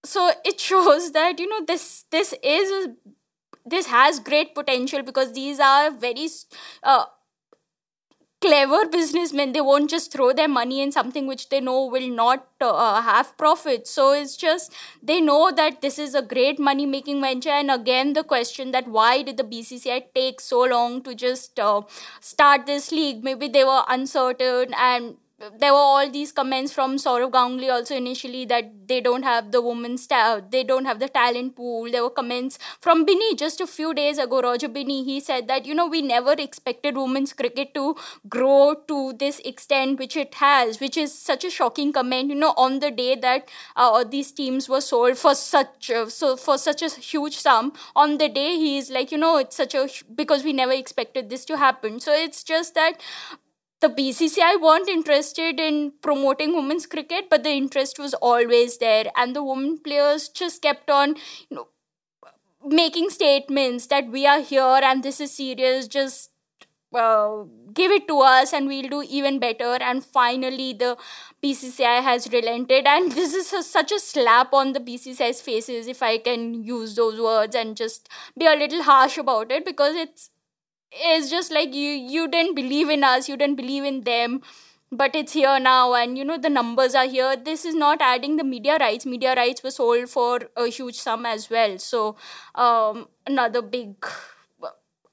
so 0.05 0.31
it 0.45 0.59
shows 0.59 1.11
that 1.11 1.39
you 1.39 1.47
know 1.47 1.65
this 1.65 2.05
this 2.11 2.33
is 2.43 2.89
this 3.65 3.87
has 3.87 4.19
great 4.19 4.53
potential 4.55 5.01
because 5.03 5.33
these 5.33 5.59
are 5.59 5.91
very 5.91 6.27
uh, 6.83 7.05
clever 8.41 8.85
businessmen. 8.87 9.53
They 9.53 9.61
won't 9.61 9.89
just 9.89 10.11
throw 10.11 10.31
their 10.33 10.47
money 10.47 10.81
in 10.81 10.91
something 10.91 11.25
which 11.25 11.49
they 11.49 11.59
know 11.59 11.85
will 11.85 12.09
not 12.09 12.47
uh, 12.61 13.01
have 13.01 13.37
profit. 13.37 13.87
So 13.87 14.11
it's 14.11 14.37
just 14.37 14.73
they 15.01 15.19
know 15.21 15.51
that 15.51 15.81
this 15.81 15.97
is 15.97 16.13
a 16.13 16.21
great 16.21 16.59
money 16.59 16.85
making 16.85 17.21
venture. 17.21 17.49
And 17.49 17.71
again 17.71 18.13
the 18.13 18.23
question 18.23 18.71
that 18.71 18.87
why 18.87 19.23
did 19.23 19.37
the 19.37 19.43
bcci 19.43 20.03
take 20.13 20.41
so 20.41 20.61
long 20.61 21.01
to 21.03 21.15
just 21.15 21.59
uh, 21.59 21.81
start 22.19 22.65
this 22.65 22.91
league? 22.91 23.23
Maybe 23.23 23.47
they 23.47 23.63
were 23.63 23.83
uncertain 23.87 24.73
and 24.77 25.15
there 25.59 25.73
were 25.73 25.79
all 25.79 26.09
these 26.09 26.31
comments 26.31 26.71
from 26.73 26.95
Sourav 26.97 27.31
Ganguly 27.31 27.71
also 27.71 27.95
initially 27.95 28.45
that 28.45 28.87
they 28.87 29.01
don't 29.01 29.23
have 29.23 29.51
the 29.51 29.61
women's 29.61 30.07
ta- 30.07 30.41
they 30.49 30.63
don't 30.63 30.85
have 30.85 30.99
the 30.99 31.09
talent 31.09 31.55
pool. 31.55 31.89
There 31.91 32.03
were 32.03 32.09
comments 32.09 32.57
from 32.79 33.05
Binny 33.05 33.35
just 33.35 33.59
a 33.61 33.67
few 33.67 33.93
days 33.93 34.17
ago. 34.17 34.41
Roger 34.41 34.67
Binny 34.67 35.03
he 35.03 35.19
said 35.19 35.47
that 35.47 35.65
you 35.65 35.75
know 35.75 35.87
we 35.87 36.01
never 36.01 36.33
expected 36.37 36.95
women's 36.95 37.33
cricket 37.33 37.73
to 37.73 37.95
grow 38.29 38.75
to 38.87 39.13
this 39.13 39.39
extent 39.39 39.99
which 39.99 40.15
it 40.15 40.35
has, 40.35 40.79
which 40.79 40.97
is 40.97 41.13
such 41.13 41.43
a 41.43 41.49
shocking 41.49 41.91
comment. 41.91 42.29
You 42.29 42.35
know 42.35 42.53
on 42.57 42.79
the 42.79 42.91
day 42.91 43.15
that 43.15 43.49
uh, 43.75 44.03
these 44.03 44.31
teams 44.31 44.69
were 44.69 44.81
sold 44.81 45.17
for 45.17 45.35
such 45.35 45.91
uh, 45.91 46.07
so 46.07 46.35
for 46.37 46.57
such 46.57 46.81
a 46.81 46.89
huge 46.89 47.37
sum, 47.37 47.73
on 47.95 48.17
the 48.17 48.29
day 48.29 48.55
he 48.55 48.77
is 48.77 48.89
like 48.89 49.11
you 49.11 49.17
know 49.17 49.37
it's 49.37 49.55
such 49.55 49.75
a 49.75 49.87
because 50.15 50.43
we 50.43 50.53
never 50.53 50.71
expected 50.73 51.29
this 51.29 51.45
to 51.45 51.57
happen. 51.57 51.99
So 51.99 52.13
it's 52.13 52.43
just 52.43 52.75
that 52.75 53.01
the 53.81 53.89
BCCI 53.89 54.55
weren't 54.55 54.89
interested 54.89 55.59
in 55.59 55.93
promoting 56.01 56.55
women's 56.55 56.85
cricket, 56.85 57.29
but 57.29 57.43
the 57.43 57.51
interest 57.51 57.99
was 57.99 58.13
always 58.15 58.77
there, 58.77 59.05
and 59.15 59.35
the 59.35 59.43
women 59.43 59.77
players 59.77 60.29
just 60.29 60.61
kept 60.61 60.89
on, 60.89 61.15
you 61.49 61.57
know, 61.57 61.67
making 62.63 63.09
statements 63.09 63.87
that 63.87 64.07
we 64.07 64.25
are 64.25 64.41
here 64.41 64.79
and 64.83 65.03
this 65.03 65.19
is 65.19 65.31
serious. 65.35 65.87
Just 65.87 66.31
uh, 66.93 67.43
give 67.73 67.91
it 67.91 68.07
to 68.07 68.19
us, 68.21 68.53
and 68.53 68.67
we'll 68.67 68.89
do 68.89 69.03
even 69.03 69.39
better. 69.39 69.77
And 69.81 70.03
finally, 70.03 70.73
the 70.73 70.97
BCCI 71.43 72.01
has 72.01 72.29
relented, 72.31 72.85
and 72.87 73.11
this 73.11 73.33
is 73.33 73.51
a, 73.53 73.61
such 73.63 73.91
a 73.91 73.99
slap 73.99 74.53
on 74.53 74.73
the 74.73 74.79
BCCI's 74.79 75.41
faces, 75.41 75.87
if 75.87 76.01
I 76.01 76.17
can 76.17 76.63
use 76.63 76.95
those 76.95 77.19
words, 77.19 77.55
and 77.55 77.75
just 77.75 78.07
be 78.37 78.45
a 78.45 78.55
little 78.55 78.83
harsh 78.83 79.17
about 79.17 79.51
it 79.51 79.65
because 79.65 79.95
it's 79.95 80.29
it's 80.91 81.29
just 81.29 81.51
like 81.51 81.73
you 81.73 81.89
you 82.15 82.27
didn't 82.27 82.55
believe 82.55 82.89
in 82.89 83.03
us 83.03 83.27
you 83.29 83.37
didn't 83.37 83.55
believe 83.55 83.83
in 83.83 84.01
them 84.01 84.41
but 84.91 85.15
it's 85.15 85.33
here 85.33 85.59
now 85.59 85.93
and 85.93 86.17
you 86.17 86.23
know 86.23 86.37
the 86.37 86.49
numbers 86.49 86.95
are 86.95 87.07
here. 87.07 87.35
This 87.35 87.65
is 87.65 87.75
not 87.75 88.01
adding 88.01 88.37
the 88.37 88.43
media 88.43 88.77
rights. 88.79 89.05
Media 89.05 89.33
rights 89.35 89.63
were 89.63 89.71
sold 89.71 90.09
for 90.09 90.41
a 90.55 90.67
huge 90.67 90.95
sum 90.95 91.25
as 91.25 91.49
well. 91.49 91.77
So 91.79 92.15
um, 92.53 93.07
another 93.25 93.61
big 93.61 93.95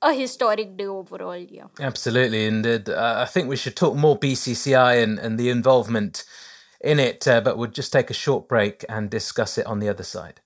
a 0.02 0.12
historic 0.12 0.76
day 0.76 0.86
overall 0.86 1.36
yeah. 1.36 1.66
Absolutely 1.78 2.46
and 2.46 2.66
uh, 2.66 3.14
i 3.20 3.24
think 3.24 3.48
we 3.48 3.56
should 3.56 3.76
talk 3.76 3.94
more 3.94 4.18
bcci 4.18 5.00
and, 5.00 5.16
and 5.20 5.38
the 5.38 5.48
involvement 5.48 6.24
in 6.80 6.98
it 6.98 7.28
uh, 7.28 7.40
but 7.40 7.56
we'll 7.56 7.70
just 7.70 7.92
take 7.92 8.10
a 8.10 8.14
short 8.14 8.48
break 8.48 8.84
and 8.88 9.10
discuss 9.10 9.58
it 9.58 9.66
on 9.66 9.78
the 9.78 9.88
other 9.88 10.02
side 10.02 10.40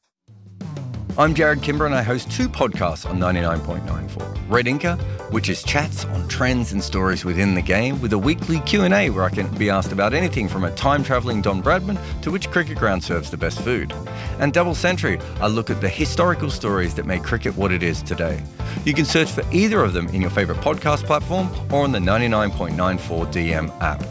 I'm 1.18 1.35
Jarrod 1.35 1.62
Kimber 1.62 1.87
and 1.87 1.94
I 1.94 2.02
host 2.02 2.30
two 2.30 2.46
podcasts 2.46 3.08
on 3.08 3.18
99.94. 3.18 4.50
Red 4.50 4.66
Inker, 4.66 5.00
which 5.32 5.49
is 5.49 5.62
chats 5.62 6.04
on 6.04 6.28
trends 6.28 6.73
and 6.73 6.85
stories 6.85 7.25
within 7.25 7.54
the 7.54 7.62
game 7.62 7.99
with 8.02 8.12
a 8.12 8.18
weekly 8.18 8.61
Q&A 8.61 9.08
where 9.08 9.25
I 9.25 9.30
can 9.30 9.49
be 9.56 9.70
asked 9.70 9.92
about 9.92 10.12
anything 10.12 10.46
from 10.46 10.64
a 10.64 10.70
time-travelling 10.73 11.40
Don 11.40 11.62
Bradman 11.62 11.99
to 12.20 12.30
which 12.30 12.50
cricket 12.50 12.76
ground 12.76 13.02
serves 13.02 13.30
the 13.30 13.38
best 13.38 13.62
food. 13.62 13.94
And 14.40 14.52
Double 14.52 14.75
Century, 14.75 15.18
I 15.40 15.46
look 15.46 15.70
at 15.70 15.80
the 15.80 15.88
historical 15.88 16.50
stories 16.50 16.94
that 16.96 17.06
make 17.06 17.23
cricket 17.23 17.56
what 17.56 17.73
it 17.73 17.82
is 17.82 18.02
today. 18.02 18.42
You 18.85 18.92
can 18.92 19.06
search 19.06 19.30
for 19.30 19.42
either 19.50 19.82
of 19.82 19.94
them 19.94 20.08
in 20.08 20.20
your 20.20 20.30
favourite 20.30 20.61
podcast 20.61 21.04
platform 21.04 21.49
or 21.73 21.82
on 21.85 21.92
the 21.92 21.99
99.94 21.99 23.32
DM 23.32 23.80
app. 23.80 24.04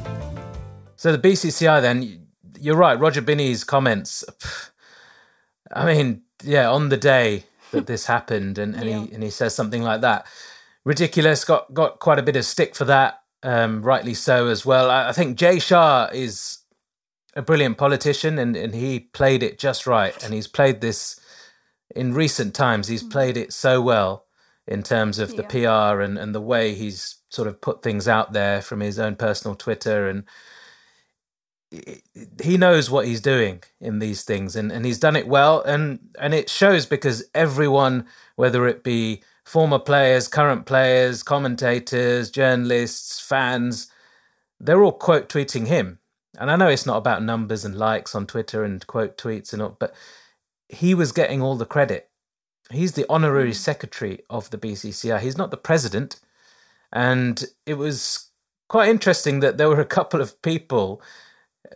So 0.95 1.15
the 1.15 1.19
BCCI 1.19 1.83
then, 1.83 2.25
you're 2.59 2.75
right, 2.75 3.00
Roger 3.00 3.21
Binny's 3.21 3.63
comments, 3.63 4.25
I 5.71 5.85
mean, 5.85 6.24
yeah, 6.43 6.69
on 6.69 6.89
the 6.89 6.97
day 6.97 7.45
that 7.71 7.87
this 7.87 8.05
happened, 8.05 8.57
and, 8.57 8.75
and 8.75 8.89
yeah. 8.89 9.05
he 9.05 9.13
and 9.13 9.23
he 9.23 9.29
says 9.29 9.55
something 9.55 9.83
like 9.83 10.01
that. 10.01 10.25
Ridiculous. 10.83 11.43
Got 11.45 11.73
got 11.73 11.99
quite 11.99 12.19
a 12.19 12.23
bit 12.23 12.35
of 12.35 12.45
stick 12.45 12.75
for 12.75 12.85
that. 12.85 13.21
Um, 13.43 13.83
rightly 13.83 14.15
so 14.15 14.47
as 14.47 14.65
well. 14.65 14.89
I, 14.89 15.09
I 15.09 15.11
think 15.11 15.37
Jay 15.37 15.59
Shah 15.59 16.09
is 16.11 16.59
a 17.35 17.41
brilliant 17.41 17.77
politician, 17.77 18.39
and 18.39 18.55
and 18.55 18.73
he 18.73 18.99
played 18.99 19.43
it 19.43 19.59
just 19.59 19.85
right, 19.85 20.21
and 20.23 20.33
he's 20.33 20.47
played 20.47 20.81
this 20.81 21.19
in 21.95 22.13
recent 22.13 22.53
times. 22.53 22.87
He's 22.87 23.01
mm-hmm. 23.01 23.11
played 23.11 23.37
it 23.37 23.53
so 23.53 23.81
well 23.81 24.25
in 24.67 24.81
terms 24.83 25.19
of 25.19 25.35
the. 25.35 25.43
PR 25.43 26.01
and 26.01 26.17
and 26.17 26.33
the 26.33 26.41
way 26.41 26.73
he's 26.73 27.17
sort 27.29 27.47
of 27.47 27.61
put 27.61 27.83
things 27.83 28.07
out 28.07 28.33
there 28.33 28.61
from 28.61 28.79
his 28.79 28.97
own 28.97 29.15
personal 29.15 29.55
Twitter 29.55 30.07
and 30.07 30.23
he 32.41 32.58
knows 32.58 32.89
what 32.89 33.05
he's 33.05 33.22
doing 33.22 33.63
in 33.79 34.00
these 34.00 34.24
things 34.24 34.55
and, 34.55 34.72
and 34.72 34.86
he's 34.86 35.00
done 35.00 35.15
it 35.15 35.27
well 35.27 35.62
and 35.62 36.00
and 36.20 36.34
it 36.34 36.50
shows 36.50 36.86
because 36.86 37.24
everyone 37.34 38.05
whether 38.36 38.67
it 38.67 38.84
be 38.84 39.22
former 39.44 39.79
players 39.79 40.27
current 40.27 40.65
players 40.65 41.24
commentators 41.24 42.29
journalists 42.32 43.20
fans 43.20 43.91
they're 44.60 44.84
all 44.84 44.91
quote 44.91 45.29
tweeting 45.29 45.67
him. 45.67 46.00
And 46.38 46.51
i 46.51 46.55
know 46.55 46.67
it's 46.67 46.86
not 46.86 46.98
about 46.98 47.24
numbers 47.24 47.63
and 47.65 47.75
likes 47.75 48.15
on 48.15 48.25
twitter 48.25 48.63
and 48.63 48.86
quote 48.86 49.17
tweets 49.17 49.53
and 49.53 49.62
all 49.62 49.75
but 49.79 49.94
he 50.70 50.94
was 50.94 51.12
getting 51.12 51.41
all 51.41 51.55
the 51.55 51.65
credit. 51.65 52.10
He's 52.72 52.94
the 52.94 53.05
honorary 53.08 53.51
mm. 53.51 53.55
secretary 53.55 54.22
of 54.29 54.50
the 54.50 54.58
bcci 54.58 55.20
he's 55.20 55.38
not 55.38 55.51
the 55.51 55.58
president. 55.58 56.20
And 56.91 57.44
it 57.65 57.75
was 57.75 58.29
quite 58.67 58.89
interesting 58.89 59.39
that 59.41 59.58
there 59.58 59.70
were 59.70 59.82
a 59.82 59.86
couple 59.86 60.22
of 60.22 60.41
people 60.41 61.01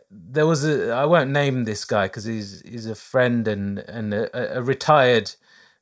there 0.10 0.46
was 0.46 0.66
a 0.66 0.92
I 0.92 1.06
won't 1.06 1.30
name 1.30 1.66
this 1.66 1.86
guy 1.86 2.08
because 2.08 2.26
he's 2.26 2.62
he's 2.62 2.86
a 2.86 2.96
friend 2.96 3.48
and 3.48 3.80
and 3.80 4.14
a, 4.14 4.58
a, 4.58 4.62
retired 4.62 5.32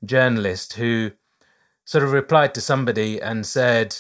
journalist 0.05 0.73
who 0.73 1.11
sort 1.85 2.03
of 2.03 2.11
replied 2.11 2.53
to 2.55 2.61
somebody 2.61 3.21
and 3.21 3.45
said, 3.45 3.97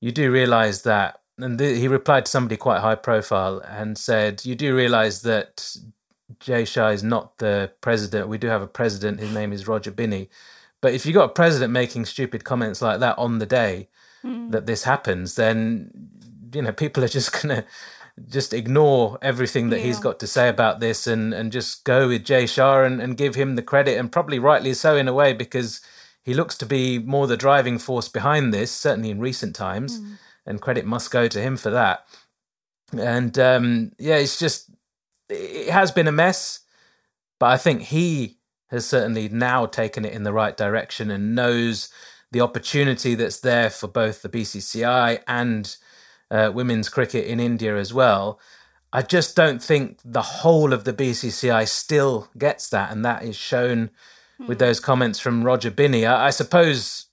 "You 0.00 0.12
do 0.12 0.30
realize 0.30 0.82
that 0.82 1.20
and 1.38 1.58
the, 1.58 1.76
he 1.76 1.88
replied 1.88 2.26
to 2.26 2.30
somebody 2.30 2.56
quite 2.56 2.80
high 2.80 2.96
profile 2.96 3.60
and 3.60 3.96
said, 3.96 4.44
"You 4.44 4.54
do 4.54 4.74
realise 4.74 5.20
that 5.20 5.76
Jay 6.40 6.64
Shah 6.64 6.88
is 6.88 7.02
not 7.02 7.38
the 7.38 7.72
president. 7.80 8.28
We 8.28 8.38
do 8.38 8.48
have 8.48 8.62
a 8.62 8.66
president. 8.66 9.20
His 9.20 9.32
name 9.32 9.52
is 9.52 9.68
Roger 9.68 9.90
Binny." 9.90 10.28
But 10.80 10.94
if 10.94 11.04
you 11.04 11.12
got 11.12 11.30
a 11.30 11.32
president 11.32 11.72
making 11.72 12.04
stupid 12.04 12.44
comments 12.44 12.80
like 12.80 13.00
that 13.00 13.18
on 13.18 13.38
the 13.38 13.46
day 13.46 13.88
mm. 14.24 14.50
that 14.52 14.66
this 14.66 14.84
happens, 14.84 15.34
then 15.34 15.90
you 16.52 16.62
know 16.62 16.72
people 16.72 17.04
are 17.04 17.08
just 17.08 17.32
gonna 17.42 17.64
just 18.28 18.52
ignore 18.52 19.18
everything 19.22 19.70
that 19.70 19.78
yeah. 19.78 19.86
he's 19.86 19.98
got 19.98 20.18
to 20.20 20.26
say 20.26 20.48
about 20.48 20.80
this 20.80 21.06
and 21.06 21.32
and 21.34 21.52
just 21.52 21.84
go 21.84 22.08
with 22.08 22.24
Jay 22.24 22.46
Shah 22.46 22.82
and, 22.82 23.00
and 23.00 23.16
give 23.16 23.34
him 23.34 23.56
the 23.56 23.62
credit 23.62 23.98
and 23.98 24.10
probably 24.10 24.38
rightly 24.38 24.74
so 24.74 24.96
in 24.96 25.08
a 25.08 25.12
way 25.14 25.32
because 25.32 25.80
he 26.22 26.34
looks 26.34 26.56
to 26.58 26.66
be 26.66 26.98
more 26.98 27.26
the 27.26 27.36
driving 27.36 27.78
force 27.78 28.08
behind 28.08 28.52
this, 28.52 28.70
certainly 28.70 29.10
in 29.10 29.20
recent 29.20 29.54
times. 29.54 30.00
Mm 30.00 30.18
and 30.48 30.62
credit 30.62 30.86
must 30.86 31.10
go 31.10 31.28
to 31.28 31.40
him 31.40 31.56
for 31.56 31.70
that. 31.70 32.06
And 32.98 33.38
um, 33.38 33.92
yeah, 33.98 34.16
it's 34.16 34.38
just 34.38 34.70
it 35.28 35.70
has 35.70 35.92
been 35.92 36.08
a 36.08 36.12
mess, 36.12 36.60
but 37.38 37.50
I 37.50 37.58
think 37.58 37.82
he 37.82 38.38
has 38.70 38.86
certainly 38.86 39.28
now 39.28 39.66
taken 39.66 40.04
it 40.04 40.14
in 40.14 40.22
the 40.22 40.32
right 40.32 40.56
direction 40.56 41.10
and 41.10 41.34
knows 41.34 41.90
the 42.32 42.40
opportunity 42.40 43.14
that's 43.14 43.40
there 43.40 43.68
for 43.70 43.88
both 43.88 44.22
the 44.22 44.28
BCCI 44.28 45.20
and 45.28 45.76
uh, 46.30 46.50
women's 46.54 46.88
cricket 46.88 47.26
in 47.26 47.40
India 47.40 47.76
as 47.76 47.92
well. 47.92 48.38
I 48.92 49.02
just 49.02 49.36
don't 49.36 49.62
think 49.62 50.00
the 50.04 50.22
whole 50.22 50.72
of 50.72 50.84
the 50.84 50.92
BCCI 50.92 51.68
still 51.68 52.28
gets 52.38 52.68
that, 52.70 52.90
and 52.90 53.04
that 53.04 53.22
is 53.22 53.36
shown 53.36 53.90
with 54.38 54.58
hmm. 54.58 54.64
those 54.64 54.80
comments 54.80 55.18
from 55.18 55.44
Roger 55.44 55.70
Binny. 55.70 56.06
I, 56.06 56.28
I 56.28 56.30
suppose 56.30 57.06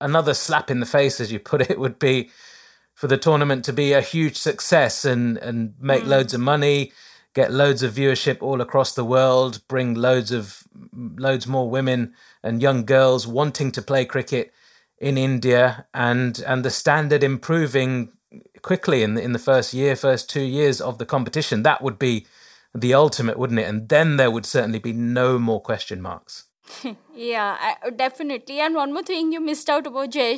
another 0.00 0.34
slap 0.34 0.70
in 0.70 0.80
the 0.80 0.86
face, 0.86 1.20
as 1.20 1.30
you 1.30 1.38
put 1.38 1.70
it, 1.70 1.78
would 1.78 1.98
be 1.98 2.30
for 2.94 3.06
the 3.06 3.16
tournament 3.16 3.64
to 3.64 3.72
be 3.72 3.92
a 3.92 4.00
huge 4.00 4.36
success 4.36 5.04
and 5.04 5.38
and 5.38 5.74
make 5.80 6.02
mm. 6.02 6.08
loads 6.08 6.34
of 6.34 6.40
money, 6.40 6.92
get 7.32 7.52
loads 7.52 7.84
of 7.84 7.94
viewership 7.94 8.42
all 8.42 8.60
across 8.60 8.92
the 8.92 9.04
world, 9.04 9.60
bring 9.68 9.94
loads 9.94 10.32
of 10.32 10.64
loads 10.92 11.46
more 11.46 11.70
women 11.70 12.12
and 12.42 12.60
young 12.60 12.84
girls 12.84 13.24
wanting 13.24 13.70
to 13.70 13.82
play 13.82 14.04
cricket 14.04 14.52
in 14.98 15.16
India 15.16 15.86
and 15.94 16.42
and 16.44 16.64
the 16.64 16.70
standard 16.70 17.22
improving 17.22 18.10
quickly 18.62 19.02
in 19.02 19.14
the, 19.14 19.22
in 19.22 19.32
the 19.32 19.38
first 19.38 19.72
year, 19.74 19.96
first 19.96 20.28
two 20.28 20.42
years 20.42 20.80
of 20.80 20.98
the 20.98 21.06
competition. 21.06 21.62
That 21.62 21.82
would 21.82 21.98
be 21.98 22.26
the 22.74 22.94
ultimate, 22.94 23.38
wouldn't 23.38 23.58
it? 23.58 23.68
And 23.68 23.88
then 23.88 24.16
there 24.16 24.30
would 24.30 24.46
certainly 24.46 24.78
be 24.78 24.92
no 24.92 25.38
more 25.38 25.60
question 25.60 26.00
marks. 26.02 26.44
yeah, 27.14 27.74
definitely. 27.96 28.60
And 28.60 28.74
one 28.74 28.92
more 28.92 29.02
thing 29.02 29.32
you 29.32 29.40
missed 29.40 29.70
out 29.70 29.86
about 29.86 30.10
Jay 30.10 30.36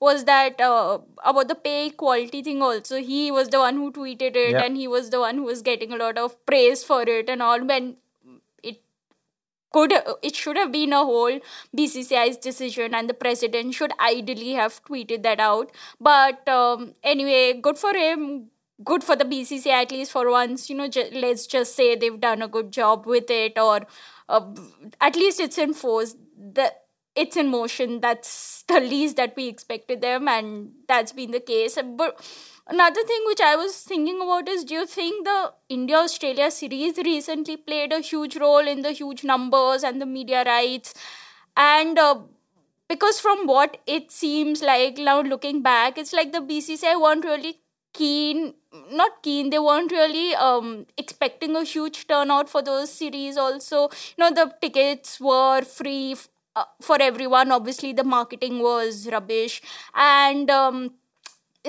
was 0.00 0.24
that 0.24 0.60
uh, 0.60 0.98
about 1.24 1.48
the 1.48 1.54
pay 1.54 1.90
quality 1.90 2.42
thing 2.42 2.62
also. 2.62 2.98
He 2.98 3.30
was 3.30 3.48
the 3.48 3.58
one 3.58 3.76
who 3.76 3.92
tweeted 3.92 4.36
it 4.36 4.54
and 4.54 4.76
he 4.76 4.88
was 4.88 5.10
the 5.10 5.20
one 5.20 5.36
who 5.36 5.44
was 5.44 5.62
getting 5.62 5.92
a 5.92 5.96
lot 5.96 6.16
of 6.18 6.44
praise 6.46 6.84
for 6.84 7.02
it 7.02 7.28
and 7.28 7.42
all 7.42 7.62
when 7.64 7.96
could 9.72 9.92
it 10.22 10.34
should 10.34 10.56
have 10.56 10.72
been 10.72 10.92
a 10.92 11.04
whole 11.04 11.38
BCCI's 11.76 12.36
decision 12.36 12.94
and 12.94 13.08
the 13.08 13.14
president 13.14 13.74
should 13.74 13.92
ideally 14.00 14.52
have 14.52 14.82
tweeted 14.84 15.22
that 15.22 15.40
out. 15.40 15.70
But 16.00 16.48
um, 16.48 16.94
anyway, 17.02 17.54
good 17.60 17.78
for 17.78 17.92
him 17.94 18.48
good 18.84 19.02
for 19.02 19.16
the 19.16 19.24
BCCI 19.24 19.72
at 19.82 19.90
least 19.90 20.12
for 20.12 20.30
once. 20.30 20.70
You 20.70 20.76
know, 20.76 20.88
let's 21.12 21.46
just 21.46 21.74
say 21.74 21.96
they've 21.96 22.20
done 22.20 22.42
a 22.42 22.48
good 22.48 22.70
job 22.72 23.06
with 23.06 23.30
it, 23.30 23.58
or 23.58 23.80
uh, 24.28 24.54
at 25.00 25.16
least 25.16 25.40
it's 25.40 25.58
in 25.58 25.74
force. 25.74 26.14
The 26.36 26.72
it's 27.14 27.36
in 27.36 27.48
motion. 27.48 28.00
That's 28.00 28.62
the 28.68 28.80
least 28.80 29.16
that 29.16 29.34
we 29.36 29.48
expected 29.48 30.00
them, 30.00 30.28
and 30.28 30.70
that's 30.86 31.12
been 31.12 31.32
the 31.32 31.40
case. 31.40 31.78
But 31.96 32.20
another 32.68 33.02
thing 33.04 33.22
which 33.26 33.40
I 33.40 33.56
was 33.56 33.76
thinking 33.82 34.20
about 34.20 34.48
is: 34.48 34.64
Do 34.64 34.74
you 34.74 34.86
think 34.86 35.24
the 35.24 35.52
India 35.68 35.96
Australia 35.96 36.50
series 36.50 36.96
recently 36.98 37.56
played 37.56 37.92
a 37.92 38.00
huge 38.00 38.36
role 38.36 38.66
in 38.66 38.82
the 38.82 38.92
huge 38.92 39.24
numbers 39.24 39.82
and 39.84 40.00
the 40.00 40.06
media 40.06 40.44
rights? 40.44 40.94
And 41.56 41.98
uh, 41.98 42.20
because 42.88 43.20
from 43.20 43.46
what 43.46 43.78
it 43.86 44.10
seems 44.10 44.62
like 44.62 44.98
now 44.98 45.20
looking 45.22 45.62
back, 45.62 45.98
it's 45.98 46.12
like 46.12 46.32
the 46.32 46.40
BCCI 46.40 46.96
weren't 46.96 47.24
really 47.24 47.60
keen 47.94 48.54
not 48.92 49.22
keen 49.22 49.48
they 49.50 49.58
weren't 49.58 49.90
really 49.90 50.34
um 50.34 50.86
expecting 50.98 51.56
a 51.56 51.64
huge 51.64 52.06
turnout 52.06 52.48
for 52.48 52.62
those 52.62 52.92
series 52.92 53.36
also. 53.36 53.82
You 54.16 54.18
know 54.18 54.30
the 54.30 54.52
tickets 54.60 55.20
were 55.20 55.62
free 55.62 56.12
f- 56.12 56.28
uh, 56.54 56.64
for 56.80 57.00
everyone. 57.00 57.50
Obviously 57.50 57.92
the 57.92 58.04
marketing 58.04 58.60
was 58.60 59.08
rubbish. 59.10 59.62
And 59.94 60.50
um 60.50 60.94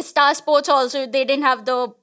star 0.02 0.34
sports 0.34 0.70
also 0.70 1.06
they 1.06 1.26
didn't 1.26 1.44
have 1.44 1.66
the 1.66 1.94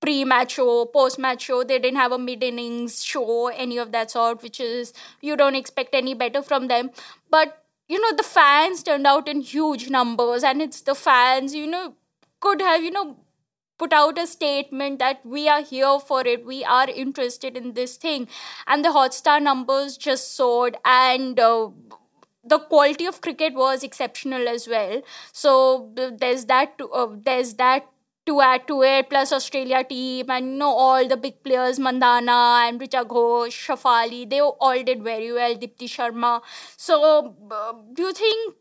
pre-match 0.00 0.52
show 0.52 0.84
post-match 0.84 1.42
show. 1.42 1.64
They 1.64 1.78
didn't 1.78 1.96
have 1.96 2.12
a 2.12 2.18
mid-innings 2.18 3.02
show 3.02 3.48
any 3.48 3.78
of 3.78 3.92
that 3.92 4.10
sort 4.10 4.42
which 4.42 4.60
is 4.60 4.92
you 5.22 5.36
don't 5.36 5.54
expect 5.54 5.94
any 5.94 6.14
better 6.14 6.42
from 6.42 6.68
them. 6.68 6.90
But 7.30 7.64
you 7.88 8.00
know 8.00 8.14
the 8.16 8.22
fans 8.22 8.82
turned 8.82 9.06
out 9.06 9.28
in 9.28 9.40
huge 9.40 9.88
numbers 9.88 10.42
and 10.42 10.60
it's 10.60 10.82
the 10.82 10.94
fans 10.94 11.54
you 11.54 11.66
know 11.66 11.94
could 12.40 12.60
have 12.60 12.82
you 12.82 12.90
know 12.90 13.16
put 13.78 13.92
out 13.92 14.18
a 14.18 14.26
statement 14.26 14.98
that 14.98 15.24
we 15.24 15.48
are 15.48 15.62
here 15.62 15.98
for 15.98 16.26
it 16.26 16.44
we 16.46 16.62
are 16.64 16.88
interested 16.88 17.56
in 17.56 17.72
this 17.72 17.96
thing. 17.96 18.28
And 18.66 18.84
the 18.84 18.90
hotstar 18.90 19.42
numbers 19.42 19.96
just 19.96 20.36
soared 20.36 20.76
and 20.84 21.40
uh, 21.40 21.70
the 22.46 22.58
quality 22.58 23.06
of 23.06 23.20
cricket 23.20 23.54
was 23.54 23.82
exceptional 23.82 24.48
as 24.48 24.68
well 24.68 25.00
so 25.32 25.90
there's 25.94 26.44
that 26.46 26.80
uh, 26.92 27.06
there's 27.24 27.54
that 27.54 27.86
to 28.26 28.40
add 28.40 28.66
to 28.66 28.82
it 28.82 29.08
plus 29.10 29.32
australia 29.32 29.84
team 29.84 30.30
and 30.30 30.52
you 30.52 30.58
know 30.58 30.72
all 30.86 31.06
the 31.08 31.16
big 31.16 31.42
players 31.44 31.78
mandhana 31.78 32.38
and 32.68 32.80
richa 32.84 33.02
ghosh 33.14 33.58
shafali 33.68 34.20
they 34.34 34.40
all 34.40 34.82
did 34.90 35.02
very 35.02 35.32
well 35.32 35.54
deepti 35.64 35.88
sharma 35.96 36.32
so 36.88 37.00
uh, 37.50 37.72
do 37.94 38.02
you 38.02 38.12
think 38.12 38.54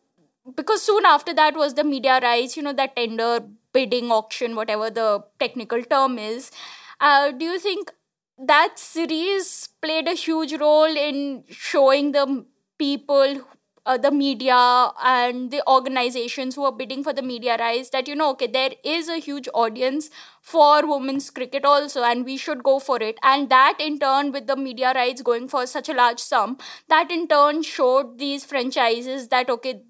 because 0.55 0.81
soon 0.81 1.05
after 1.05 1.33
that 1.33 1.55
was 1.55 1.73
the 1.73 1.83
media 1.83 2.19
rights 2.21 2.57
you 2.57 2.63
know 2.63 2.73
that 2.73 2.95
tender 2.95 3.39
bidding 3.73 4.11
auction, 4.11 4.55
whatever 4.55 4.91
the 4.91 5.23
technical 5.39 5.81
term 5.81 6.19
is. 6.19 6.51
Uh, 6.99 7.31
do 7.31 7.43
you 7.43 7.57
think 7.57 7.91
that 8.37 8.77
series 8.77 9.69
played 9.81 10.07
a 10.07 10.13
huge 10.13 10.53
role 10.59 10.95
in 10.95 11.43
showing 11.49 12.11
the 12.11 12.45
people 12.77 13.41
uh, 13.85 13.97
the 13.97 14.11
media 14.11 14.91
and 15.03 15.51
the 15.51 15.61
organizations 15.67 16.55
who 16.55 16.63
are 16.63 16.71
bidding 16.71 17.03
for 17.03 17.13
the 17.13 17.21
media 17.21 17.57
rights 17.57 17.89
that 17.89 18.07
you 18.07 18.15
know 18.15 18.29
okay 18.31 18.47
there 18.47 18.71
is 18.83 19.09
a 19.09 19.17
huge 19.17 19.49
audience 19.53 20.09
for 20.41 20.87
women's 20.87 21.29
cricket 21.29 21.65
also 21.65 22.03
and 22.03 22.25
we 22.25 22.37
should 22.37 22.63
go 22.63 22.79
for 22.79 23.01
it 23.01 23.17
and 23.23 23.49
that 23.49 23.75
in 23.79 23.99
turn 23.99 24.31
with 24.31 24.47
the 24.47 24.55
media 24.55 24.93
rights 24.93 25.21
going 25.21 25.47
for 25.47 25.65
such 25.65 25.89
a 25.89 25.93
large 25.93 26.19
sum 26.19 26.57
that 26.87 27.11
in 27.11 27.27
turn 27.27 27.61
showed 27.61 28.17
these 28.17 28.45
franchises 28.45 29.27
that 29.29 29.49
okay 29.49 29.81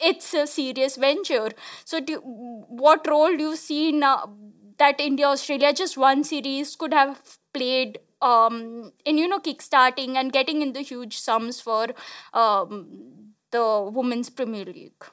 it's 0.00 0.32
a 0.34 0.46
serious 0.46 0.96
venture. 0.96 1.50
So, 1.84 2.00
do, 2.00 2.16
what 2.24 3.06
role 3.06 3.36
do 3.36 3.42
you 3.50 3.56
see 3.56 3.92
now 3.92 4.34
that 4.78 5.00
India 5.00 5.26
Australia 5.26 5.72
just 5.72 5.96
one 5.98 6.24
series 6.24 6.74
could 6.76 6.94
have 6.94 7.20
played 7.52 7.98
um, 8.22 8.92
in 9.04 9.18
you 9.18 9.28
know 9.28 9.40
kickstarting 9.40 10.16
and 10.16 10.32
getting 10.32 10.62
in 10.62 10.72
the 10.72 10.80
huge 10.80 11.18
sums 11.18 11.60
for 11.60 11.88
um, 12.32 13.29
the 13.50 13.90
women's 13.92 14.30
Premier 14.30 14.64
League? 14.64 15.04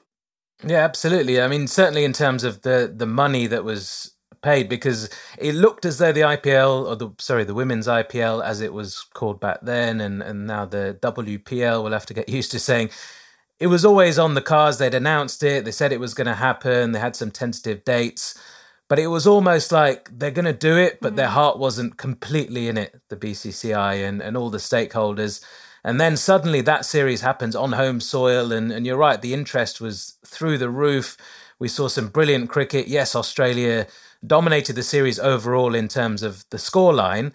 Yeah, 0.65 0.83
absolutely. 0.83 1.41
I 1.41 1.47
mean, 1.47 1.67
certainly 1.67 2.03
in 2.03 2.13
terms 2.13 2.43
of 2.43 2.61
the 2.63 2.91
the 2.95 3.05
money 3.05 3.47
that 3.47 3.63
was 3.63 4.13
paid 4.41 4.69
because 4.69 5.09
it 5.37 5.55
looked 5.55 5.85
as 5.85 5.97
though 5.97 6.11
the 6.11 6.21
IPL 6.21 6.87
or 6.87 6.95
the 6.95 7.09
sorry 7.17 7.43
the 7.43 7.53
women's 7.53 7.87
IPL 7.87 8.43
as 8.43 8.61
it 8.61 8.71
was 8.71 9.01
called 9.13 9.39
back 9.39 9.59
then 9.61 9.99
and 9.99 10.21
and 10.21 10.45
now 10.45 10.63
the 10.63 10.97
WPL 11.01 11.83
will 11.83 11.91
have 11.91 12.05
to 12.05 12.13
get 12.13 12.29
used 12.39 12.51
to 12.51 12.59
saying 12.59 12.89
it 13.59 13.67
was 13.67 13.83
always 13.83 14.19
on 14.19 14.35
the 14.35 14.41
cards. 14.41 14.77
They'd 14.77 14.93
announced 14.93 15.41
it. 15.43 15.65
They 15.65 15.71
said 15.71 15.91
it 15.91 15.99
was 15.99 16.13
going 16.13 16.27
to 16.27 16.35
happen. 16.35 16.91
They 16.91 16.99
had 16.99 17.15
some 17.15 17.31
tentative 17.31 17.83
dates, 17.83 18.39
but 18.87 18.99
it 18.99 19.07
was 19.07 19.25
almost 19.25 19.71
like 19.71 20.11
they're 20.17 20.31
going 20.31 20.45
to 20.45 20.53
do 20.53 20.77
it, 20.77 20.99
but 21.01 21.13
mm. 21.13 21.15
their 21.15 21.29
heart 21.29 21.57
wasn't 21.57 21.97
completely 21.97 22.67
in 22.67 22.77
it. 22.77 23.01
The 23.09 23.17
BCCI 23.17 24.07
and 24.07 24.21
and 24.21 24.37
all 24.37 24.49
the 24.49 24.59
stakeholders. 24.59 25.43
And 25.83 26.01
then 26.01 26.17
suddenly 26.17 26.61
that 26.61 26.85
series 26.85 27.21
happens 27.21 27.55
on 27.55 27.73
home 27.73 27.99
soil, 27.99 28.51
and 28.51 28.71
and 28.71 28.85
you're 28.85 28.97
right. 28.97 29.21
The 29.21 29.33
interest 29.33 29.79
was 29.79 30.17
through 30.25 30.57
the 30.57 30.69
roof. 30.69 31.17
We 31.59 31.67
saw 31.67 31.87
some 31.87 32.09
brilliant 32.09 32.49
cricket. 32.49 32.87
Yes, 32.87 33.15
Australia 33.15 33.87
dominated 34.25 34.73
the 34.73 34.83
series 34.83 35.19
overall 35.19 35.75
in 35.75 35.87
terms 35.87 36.23
of 36.23 36.45
the 36.49 36.57
scoreline. 36.57 37.31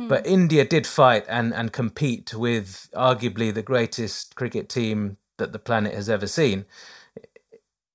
Mm. 0.00 0.08
But 0.08 0.26
India 0.26 0.64
did 0.64 0.86
fight 0.86 1.24
and, 1.28 1.54
and 1.54 1.72
compete 1.72 2.34
with 2.34 2.88
arguably 2.94 3.54
the 3.54 3.62
greatest 3.62 4.34
cricket 4.34 4.68
team 4.68 5.18
that 5.38 5.52
the 5.52 5.58
planet 5.58 5.94
has 5.94 6.08
ever 6.08 6.26
seen. 6.26 6.64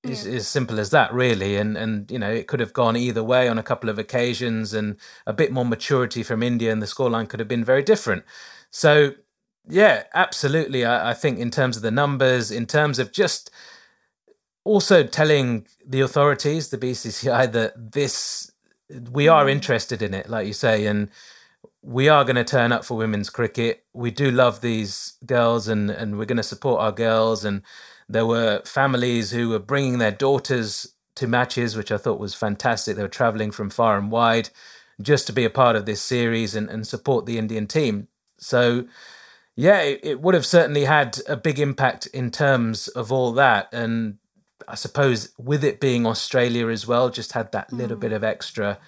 It's 0.03 0.25
yeah. 0.25 0.35
as 0.35 0.47
simple 0.47 0.79
as 0.79 0.91
that, 0.91 1.13
really. 1.13 1.57
And 1.57 1.77
and 1.77 2.09
you 2.09 2.17
know, 2.17 2.31
it 2.31 2.47
could 2.47 2.61
have 2.61 2.71
gone 2.71 2.95
either 2.95 3.23
way 3.23 3.49
on 3.49 3.57
a 3.57 3.63
couple 3.63 3.89
of 3.89 3.99
occasions, 3.99 4.73
and 4.73 4.95
a 5.27 5.33
bit 5.33 5.51
more 5.51 5.65
maturity 5.65 6.23
from 6.23 6.41
India, 6.41 6.71
and 6.71 6.81
the 6.81 6.85
scoreline 6.85 7.27
could 7.27 7.39
have 7.39 7.49
been 7.49 7.65
very 7.65 7.83
different. 7.83 8.23
So, 8.71 9.15
yeah, 9.67 10.03
absolutely. 10.13 10.85
I, 10.85 11.11
I 11.11 11.13
think 11.13 11.39
in 11.39 11.51
terms 11.51 11.77
of 11.77 11.83
the 11.83 11.91
numbers, 11.91 12.51
in 12.51 12.65
terms 12.65 12.99
of 12.99 13.11
just 13.11 13.51
also 14.63 15.03
telling 15.03 15.67
the 15.85 16.01
authorities, 16.01 16.69
the 16.69 16.77
BCCI, 16.77 17.51
that 17.51 17.91
this 17.91 18.51
we 19.11 19.27
are 19.27 19.45
mm. 19.45 19.51
interested 19.51 20.01
in 20.01 20.13
it, 20.13 20.29
like 20.29 20.47
you 20.47 20.53
say, 20.53 20.85
and 20.85 21.09
we 21.81 22.09
are 22.09 22.23
going 22.23 22.35
to 22.35 22.43
turn 22.43 22.71
up 22.71 22.83
for 22.83 22.97
women's 22.97 23.29
cricket. 23.29 23.83
We 23.93 24.11
do 24.11 24.31
love 24.31 24.61
these 24.61 25.13
girls, 25.25 25.67
and 25.67 25.89
and 25.89 26.17
we're 26.17 26.25
going 26.25 26.37
to 26.37 26.43
support 26.43 26.81
our 26.81 26.91
girls. 26.91 27.45
And 27.45 27.61
there 28.07 28.25
were 28.25 28.61
families 28.65 29.31
who 29.31 29.49
were 29.49 29.59
bringing 29.59 29.99
their 29.99 30.11
daughters 30.11 30.93
to 31.15 31.27
matches, 31.27 31.75
which 31.75 31.91
I 31.91 31.97
thought 31.97 32.19
was 32.19 32.33
fantastic. 32.33 32.95
They 32.95 33.01
were 33.01 33.07
traveling 33.07 33.51
from 33.51 33.69
far 33.69 33.97
and 33.97 34.11
wide 34.11 34.49
just 35.01 35.27
to 35.27 35.33
be 35.33 35.45
a 35.45 35.49
part 35.49 35.75
of 35.75 35.85
this 35.85 36.01
series 36.01 36.55
and, 36.55 36.69
and 36.69 36.85
support 36.85 37.25
the 37.25 37.37
Indian 37.37 37.67
team. 37.67 38.07
So, 38.37 38.85
yeah, 39.59 39.81
it, 39.81 39.99
it 40.03 40.21
would 40.21 40.35
have 40.35 40.45
certainly 40.45 40.85
had 40.85 41.19
a 41.27 41.35
big 41.35 41.59
impact 41.59 42.07
in 42.07 42.31
terms 42.31 42.87
of 42.87 43.11
all 43.11 43.33
that. 43.33 43.67
And 43.73 44.17
I 44.69 44.75
suppose 44.75 45.33
with 45.37 45.65
it 45.65 45.81
being 45.81 46.07
Australia 46.07 46.69
as 46.69 46.87
well, 46.87 47.09
just 47.09 47.33
had 47.33 47.51
that 47.51 47.73
little 47.73 47.97
mm. 47.97 47.99
bit 47.99 48.13
of 48.13 48.23
extra 48.23 48.79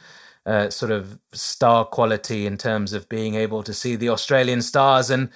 uh, 0.45 0.69
sort 0.69 0.93
of 0.93 1.19
star 1.33 1.83
quality 1.83 2.45
in 2.45 2.57
terms 2.57 2.93
of 2.93 3.09
being 3.09 3.35
able 3.35 3.63
to 3.63 3.73
see 3.73 3.97
the 3.97 4.07
Australian 4.07 4.61
stars 4.61 5.09
and 5.09 5.29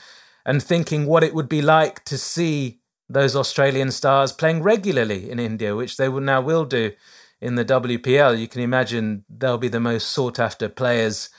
and 0.45 0.63
thinking 0.63 1.06
what 1.06 1.24
it 1.24 1.34
would 1.34 1.50
be 1.50 1.62
like 1.62 2.06
to 2.06 2.17
see 2.17 2.80
those 3.10 3.36
Australian 3.36 3.91
stars 3.91 4.32
playing 4.32 4.63
regularly 4.63 5.30
in 5.30 5.38
India, 5.38 5.76
which 5.76 5.98
they 5.98 6.08
will 6.08 6.21
now 6.21 6.39
will 6.39 6.63
do 6.63 6.93
in 7.41 7.56
the 7.56 7.65
WPL. 7.65 8.39
You 8.39 8.48
can 8.48 8.62
imagine 8.62 9.26
they'll 9.28 9.58
be 9.58 9.67
the 9.67 9.82
most 9.82 10.08
sought 10.08 10.39
after 10.39 10.69
players 10.69 11.30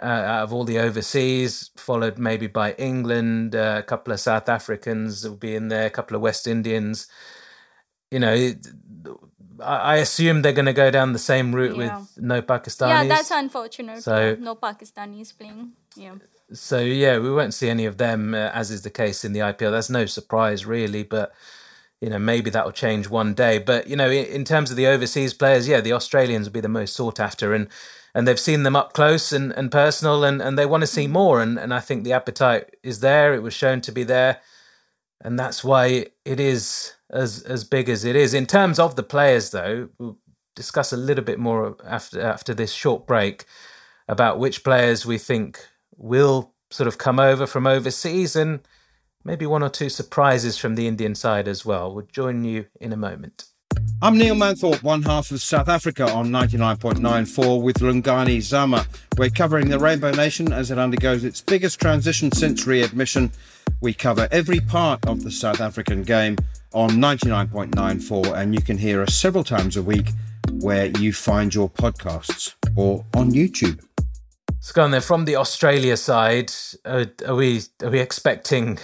uh, 0.00 0.06
out 0.06 0.42
of 0.44 0.52
all 0.52 0.64
the 0.64 0.78
overseas, 0.78 1.70
followed 1.76 2.18
maybe 2.18 2.46
by 2.46 2.72
England, 2.72 3.54
uh, 3.54 3.76
a 3.78 3.82
couple 3.82 4.12
of 4.12 4.20
South 4.20 4.48
Africans 4.48 5.28
will 5.28 5.36
be 5.36 5.54
in 5.54 5.68
there, 5.68 5.86
a 5.86 5.90
couple 5.90 6.14
of 6.14 6.22
West 6.22 6.46
Indians. 6.46 7.08
You 8.10 8.20
know, 8.20 8.52
I 9.60 9.96
assume 9.96 10.42
they're 10.42 10.52
going 10.52 10.66
to 10.66 10.72
go 10.72 10.90
down 10.90 11.12
the 11.12 11.18
same 11.18 11.54
route 11.54 11.76
yeah. 11.76 11.98
with 11.98 12.18
no 12.18 12.42
Pakistanis. 12.42 12.88
Yeah, 12.88 13.04
that's 13.04 13.30
unfortunate. 13.30 14.02
So 14.02 14.36
no 14.38 14.54
Pakistanis 14.54 15.36
playing. 15.36 15.72
Yeah. 15.96 16.14
So 16.52 16.78
yeah, 16.80 17.18
we 17.18 17.30
won't 17.30 17.54
see 17.54 17.68
any 17.68 17.84
of 17.84 17.98
them, 17.98 18.34
uh, 18.34 18.50
as 18.54 18.70
is 18.70 18.82
the 18.82 18.90
case 18.90 19.24
in 19.24 19.32
the 19.32 19.40
IPL. 19.40 19.72
That's 19.72 19.90
no 19.90 20.06
surprise, 20.06 20.64
really. 20.64 21.02
But 21.02 21.32
you 22.00 22.08
know, 22.08 22.18
maybe 22.18 22.50
that 22.50 22.64
will 22.64 22.72
change 22.72 23.08
one 23.08 23.34
day. 23.34 23.58
But 23.58 23.88
you 23.88 23.96
know, 23.96 24.10
in, 24.10 24.26
in 24.26 24.44
terms 24.44 24.70
of 24.70 24.76
the 24.76 24.86
overseas 24.86 25.34
players, 25.34 25.66
yeah, 25.66 25.80
the 25.80 25.92
Australians 25.92 26.46
will 26.46 26.54
be 26.54 26.60
the 26.60 26.68
most 26.68 26.94
sought 26.94 27.18
after, 27.18 27.52
and 27.52 27.68
and 28.18 28.26
they've 28.26 28.40
seen 28.40 28.64
them 28.64 28.74
up 28.74 28.94
close 28.94 29.30
and, 29.32 29.52
and 29.52 29.70
personal, 29.70 30.24
and, 30.24 30.42
and 30.42 30.58
they 30.58 30.66
want 30.66 30.80
to 30.80 30.88
see 30.88 31.06
mm. 31.06 31.10
more. 31.10 31.40
And 31.40 31.56
and 31.56 31.72
I 31.72 31.78
think 31.78 32.02
the 32.02 32.14
appetite 32.14 32.74
is 32.82 32.98
there. 32.98 33.32
It 33.32 33.44
was 33.44 33.54
shown 33.54 33.80
to 33.82 33.92
be 33.92 34.02
there, 34.02 34.40
and 35.20 35.38
that's 35.38 35.62
why 35.62 36.06
it 36.24 36.40
is 36.40 36.94
as 37.10 37.44
as 37.44 37.62
big 37.62 37.88
as 37.88 38.04
it 38.04 38.16
is. 38.16 38.34
In 38.34 38.44
terms 38.44 38.80
of 38.80 38.96
the 38.96 39.04
players, 39.04 39.52
though, 39.52 39.90
we'll 39.98 40.18
discuss 40.56 40.92
a 40.92 40.96
little 40.96 41.22
bit 41.22 41.38
more 41.38 41.76
after 41.86 42.20
after 42.20 42.52
this 42.52 42.72
short 42.72 43.06
break 43.06 43.44
about 44.08 44.40
which 44.40 44.64
players 44.64 45.06
we 45.06 45.16
think 45.16 45.64
will 45.96 46.52
sort 46.70 46.88
of 46.88 46.98
come 46.98 47.20
over 47.20 47.46
from 47.46 47.68
overseas 47.68 48.34
and 48.34 48.66
maybe 49.22 49.46
one 49.46 49.62
or 49.62 49.70
two 49.70 49.88
surprises 49.88 50.58
from 50.58 50.74
the 50.74 50.88
Indian 50.88 51.14
side 51.14 51.46
as 51.46 51.64
well. 51.64 51.94
We'll 51.94 52.08
join 52.12 52.42
you 52.42 52.66
in 52.80 52.92
a 52.92 52.96
moment. 52.96 53.44
I'm 54.00 54.16
Neil 54.16 54.34
Manthorp, 54.34 54.82
one 54.82 55.02
half 55.02 55.30
of 55.30 55.42
South 55.42 55.68
Africa 55.68 56.08
on 56.12 56.28
99.94 56.28 57.60
with 57.60 57.78
Lungani 57.78 58.40
Zama. 58.40 58.86
We're 59.16 59.30
covering 59.30 59.68
the 59.68 59.78
Rainbow 59.78 60.12
Nation 60.12 60.52
as 60.52 60.70
it 60.70 60.78
undergoes 60.78 61.24
its 61.24 61.40
biggest 61.40 61.80
transition 61.80 62.30
since 62.30 62.66
readmission. 62.66 63.32
We 63.80 63.92
cover 63.94 64.28
every 64.30 64.60
part 64.60 65.06
of 65.06 65.24
the 65.24 65.30
South 65.30 65.60
African 65.60 66.02
game 66.02 66.36
on 66.72 66.90
99.94, 66.90 68.36
and 68.36 68.54
you 68.54 68.60
can 68.60 68.78
hear 68.78 69.02
us 69.02 69.14
several 69.14 69.44
times 69.44 69.76
a 69.76 69.82
week 69.82 70.10
where 70.52 70.86
you 70.98 71.12
find 71.12 71.54
your 71.54 71.68
podcasts 71.68 72.54
or 72.76 73.04
on 73.14 73.32
YouTube. 73.32 73.84
So, 74.60 74.74
going 74.74 74.90
there 74.90 75.00
from 75.00 75.24
the 75.24 75.36
Australia 75.36 75.96
side, 75.96 76.52
are, 76.84 77.06
are 77.26 77.34
we 77.34 77.62
are 77.82 77.90
we 77.90 78.00
expecting 78.00 78.78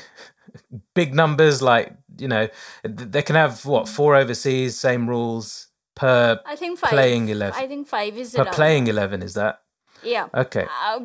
big 0.94 1.14
numbers? 1.14 1.62
Like 1.62 1.92
you 2.18 2.28
know, 2.28 2.48
they 2.82 3.22
can 3.22 3.36
have 3.36 3.64
what 3.64 3.88
four 3.88 4.14
overseas, 4.16 4.78
same 4.78 5.08
rules 5.08 5.68
per 5.94 6.40
I 6.44 6.56
think 6.56 6.78
five, 6.78 6.90
playing 6.90 7.28
eleven. 7.28 7.62
I 7.62 7.66
think 7.66 7.86
five 7.88 8.16
is 8.16 8.34
per 8.34 8.44
playing 8.46 8.86
eleven. 8.88 9.22
Is 9.22 9.34
that 9.34 9.62
yeah? 10.02 10.28
Okay, 10.34 10.66
uh, 10.84 11.00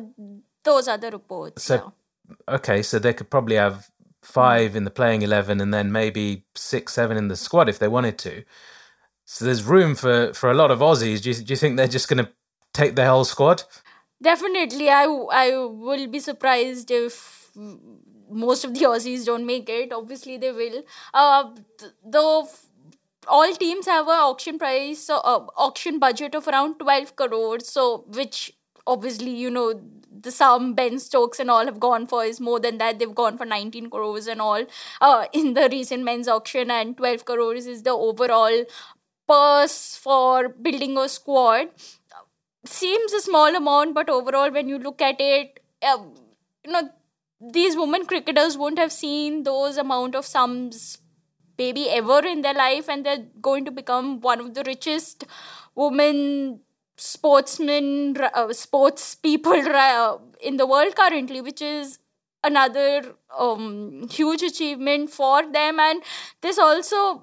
those 0.62 0.88
are 0.88 0.98
the 0.98 1.10
reports. 1.10 1.62
So 1.62 1.92
yeah. 2.28 2.54
okay, 2.56 2.82
so 2.82 2.98
they 2.98 3.12
could 3.12 3.30
probably 3.30 3.56
have 3.56 3.90
five 4.22 4.76
in 4.76 4.84
the 4.84 4.90
playing 4.90 5.22
11 5.22 5.60
and 5.60 5.72
then 5.72 5.90
maybe 5.90 6.44
six, 6.54 6.92
seven 6.92 7.16
in 7.16 7.28
the 7.28 7.36
squad 7.36 7.68
if 7.68 7.78
they 7.78 7.88
wanted 7.88 8.18
to. 8.18 8.44
So 9.24 9.44
there's 9.44 9.62
room 9.62 9.94
for, 9.94 10.32
for 10.34 10.50
a 10.50 10.54
lot 10.54 10.70
of 10.70 10.80
Aussies. 10.80 11.22
Do 11.22 11.30
you, 11.30 11.34
do 11.36 11.52
you 11.52 11.56
think 11.56 11.76
they're 11.76 11.88
just 11.88 12.08
going 12.08 12.24
to 12.24 12.30
take 12.72 12.96
their 12.96 13.08
whole 13.08 13.24
squad? 13.24 13.62
Definitely. 14.22 14.90
I, 14.90 15.04
I 15.04 15.56
will 15.56 16.06
be 16.08 16.18
surprised 16.18 16.90
if 16.90 17.50
most 18.30 18.64
of 18.64 18.74
the 18.74 18.80
Aussies 18.92 19.26
don't 19.26 19.46
make 19.46 19.68
it. 19.68 19.92
Obviously, 19.92 20.36
they 20.36 20.52
will. 20.52 20.82
Uh, 21.14 21.50
though 22.04 22.48
all 23.28 23.54
teams 23.54 23.86
have 23.86 24.06
an 24.06 24.14
auction 24.14 24.58
price, 24.58 25.08
uh, 25.10 25.18
auction 25.18 25.98
budget 25.98 26.34
of 26.34 26.48
around 26.48 26.78
12 26.78 27.16
crores, 27.16 27.68
so 27.68 28.04
which 28.08 28.52
obviously, 28.86 29.30
you 29.30 29.50
know, 29.50 29.80
the 30.22 30.30
sum 30.30 30.74
Ben 30.74 30.98
Stokes 30.98 31.38
and 31.38 31.50
all 31.50 31.64
have 31.64 31.78
gone 31.80 32.06
for 32.06 32.24
is 32.24 32.40
more 32.40 32.58
than 32.60 32.78
that. 32.78 32.98
They've 32.98 33.14
gone 33.14 33.38
for 33.38 33.46
19 33.46 33.88
crores 33.90 34.26
and 34.26 34.40
all 34.40 34.64
uh, 35.00 35.26
in 35.32 35.54
the 35.54 35.68
recent 35.70 36.04
men's 36.04 36.28
auction, 36.28 36.70
and 36.70 36.96
12 36.96 37.24
crores 37.24 37.66
is 37.66 37.82
the 37.82 37.90
overall 37.90 38.64
purse 39.28 39.96
for 39.96 40.48
building 40.48 40.98
a 40.98 41.08
squad. 41.08 41.68
Seems 42.64 43.12
a 43.12 43.20
small 43.20 43.54
amount, 43.56 43.94
but 43.94 44.10
overall, 44.10 44.50
when 44.50 44.68
you 44.68 44.78
look 44.78 45.00
at 45.00 45.16
it, 45.20 45.60
uh, 45.82 45.98
you 46.64 46.72
know, 46.72 46.90
these 47.40 47.76
women 47.76 48.04
cricketers 48.06 48.56
won't 48.56 48.78
have 48.78 48.92
seen 48.92 49.42
those 49.44 49.76
amount 49.76 50.14
of 50.14 50.26
sums 50.26 50.98
maybe 51.58 51.90
ever 51.90 52.20
in 52.26 52.42
their 52.42 52.54
life, 52.54 52.88
and 52.88 53.04
they're 53.04 53.26
going 53.40 53.64
to 53.64 53.70
become 53.70 54.20
one 54.20 54.40
of 54.40 54.54
the 54.54 54.62
richest 54.66 55.24
women 55.74 56.60
sportsmen, 56.96 58.16
uh, 58.34 58.52
sports 58.52 59.14
people 59.14 59.52
uh, 59.74 60.18
in 60.42 60.56
the 60.56 60.66
world 60.66 60.94
currently, 60.96 61.40
which 61.40 61.62
is 61.62 61.98
another 62.42 63.14
um, 63.38 64.08
huge 64.10 64.42
achievement 64.42 65.10
for 65.10 65.50
them. 65.50 65.78
And 65.80 66.02
this 66.40 66.58
also. 66.58 67.22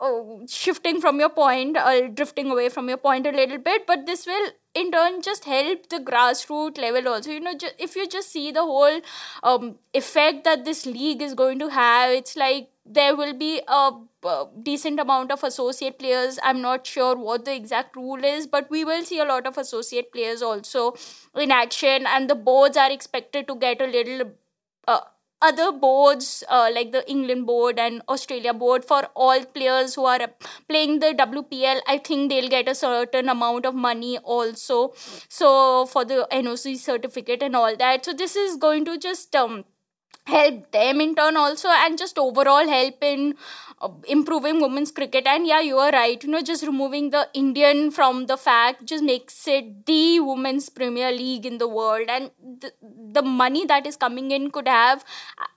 Uh, 0.00 0.06
oh, 0.06 0.46
shifting 0.48 1.00
from 1.00 1.18
your 1.18 1.28
point 1.28 1.76
or 1.76 2.06
drifting 2.08 2.50
away 2.52 2.68
from 2.68 2.88
your 2.88 2.96
point 2.96 3.26
a 3.26 3.30
little 3.32 3.58
bit 3.58 3.84
but 3.84 4.06
this 4.06 4.26
will 4.26 4.50
in 4.74 4.92
turn 4.92 5.20
just 5.20 5.44
help 5.44 5.88
the 5.88 5.98
grassroots 5.98 6.78
level 6.78 7.08
also. 7.08 7.32
You 7.32 7.40
know 7.40 7.54
ju- 7.56 7.74
if 7.80 7.96
you 7.96 8.06
just 8.06 8.30
see 8.30 8.52
the 8.52 8.62
whole 8.62 9.00
um, 9.42 9.74
effect 9.92 10.44
that 10.44 10.64
this 10.64 10.86
league 10.86 11.20
is 11.20 11.34
going 11.34 11.58
to 11.58 11.68
have 11.68 12.12
it's 12.12 12.36
like 12.36 12.68
there 12.86 13.16
will 13.16 13.34
be 13.34 13.60
a, 13.66 13.90
a 14.24 14.46
decent 14.62 15.00
amount 15.00 15.32
of 15.32 15.42
associate 15.42 15.98
players. 15.98 16.38
I'm 16.44 16.62
not 16.62 16.86
sure 16.86 17.16
what 17.16 17.44
the 17.44 17.54
exact 17.56 17.96
rule 17.96 18.22
is 18.24 18.46
but 18.46 18.70
we 18.70 18.84
will 18.84 19.04
see 19.04 19.18
a 19.18 19.24
lot 19.24 19.48
of 19.48 19.58
associate 19.58 20.12
players 20.12 20.42
also 20.42 20.94
in 21.36 21.50
action 21.50 22.06
and 22.06 22.30
the 22.30 22.36
boards 22.36 22.76
are 22.76 22.90
expected 22.92 23.48
to 23.48 23.56
get 23.56 23.80
a 23.80 23.86
little 23.86 24.30
uh, 24.86 25.00
other 25.40 25.70
boards 25.72 26.44
uh, 26.48 26.70
like 26.74 26.92
the 26.92 27.08
England 27.10 27.46
board 27.46 27.78
and 27.78 28.02
Australia 28.08 28.52
board 28.52 28.84
for 28.84 29.04
all 29.14 29.44
players 29.44 29.94
who 29.94 30.04
are 30.04 30.28
playing 30.68 30.98
the 30.98 31.14
WPL 31.14 31.80
I 31.86 31.98
think 31.98 32.30
they'll 32.30 32.48
get 32.48 32.68
a 32.68 32.74
certain 32.74 33.28
amount 33.28 33.66
of 33.66 33.74
money 33.74 34.18
also. 34.18 34.94
So 35.28 35.86
for 35.86 36.04
the 36.04 36.26
NOC 36.32 36.76
certificate 36.76 37.42
and 37.42 37.54
all 37.54 37.76
that. 37.76 38.04
So 38.04 38.12
this 38.12 38.36
is 38.36 38.56
going 38.56 38.84
to 38.86 38.98
just 38.98 39.34
um, 39.36 39.64
help 40.34 40.70
them 40.72 41.00
in 41.00 41.14
turn 41.14 41.36
also 41.36 41.68
and 41.68 41.98
just 41.98 42.18
overall 42.18 42.68
help 42.68 43.02
in 43.02 43.34
uh, 43.80 43.88
improving 44.06 44.60
women's 44.60 44.90
cricket. 44.90 45.26
And 45.26 45.46
yeah 45.46 45.60
you 45.60 45.78
are 45.78 45.90
right 45.90 46.22
you 46.22 46.30
know 46.30 46.42
just 46.42 46.64
removing 46.66 47.10
the 47.10 47.28
indian 47.34 47.90
from 47.90 48.26
the 48.26 48.36
fact 48.36 48.84
just 48.84 49.04
makes 49.04 49.46
it 49.48 49.86
the 49.86 50.20
women's 50.20 50.68
premier 50.68 51.10
league 51.12 51.46
in 51.46 51.58
the 51.58 51.68
world. 51.68 52.08
And 52.08 52.30
the, 53.12 53.22
money 53.22 53.66
that 53.66 53.86
is 53.86 53.96
coming 53.96 54.30
in 54.30 54.50
could 54.50 54.68
have 54.68 55.04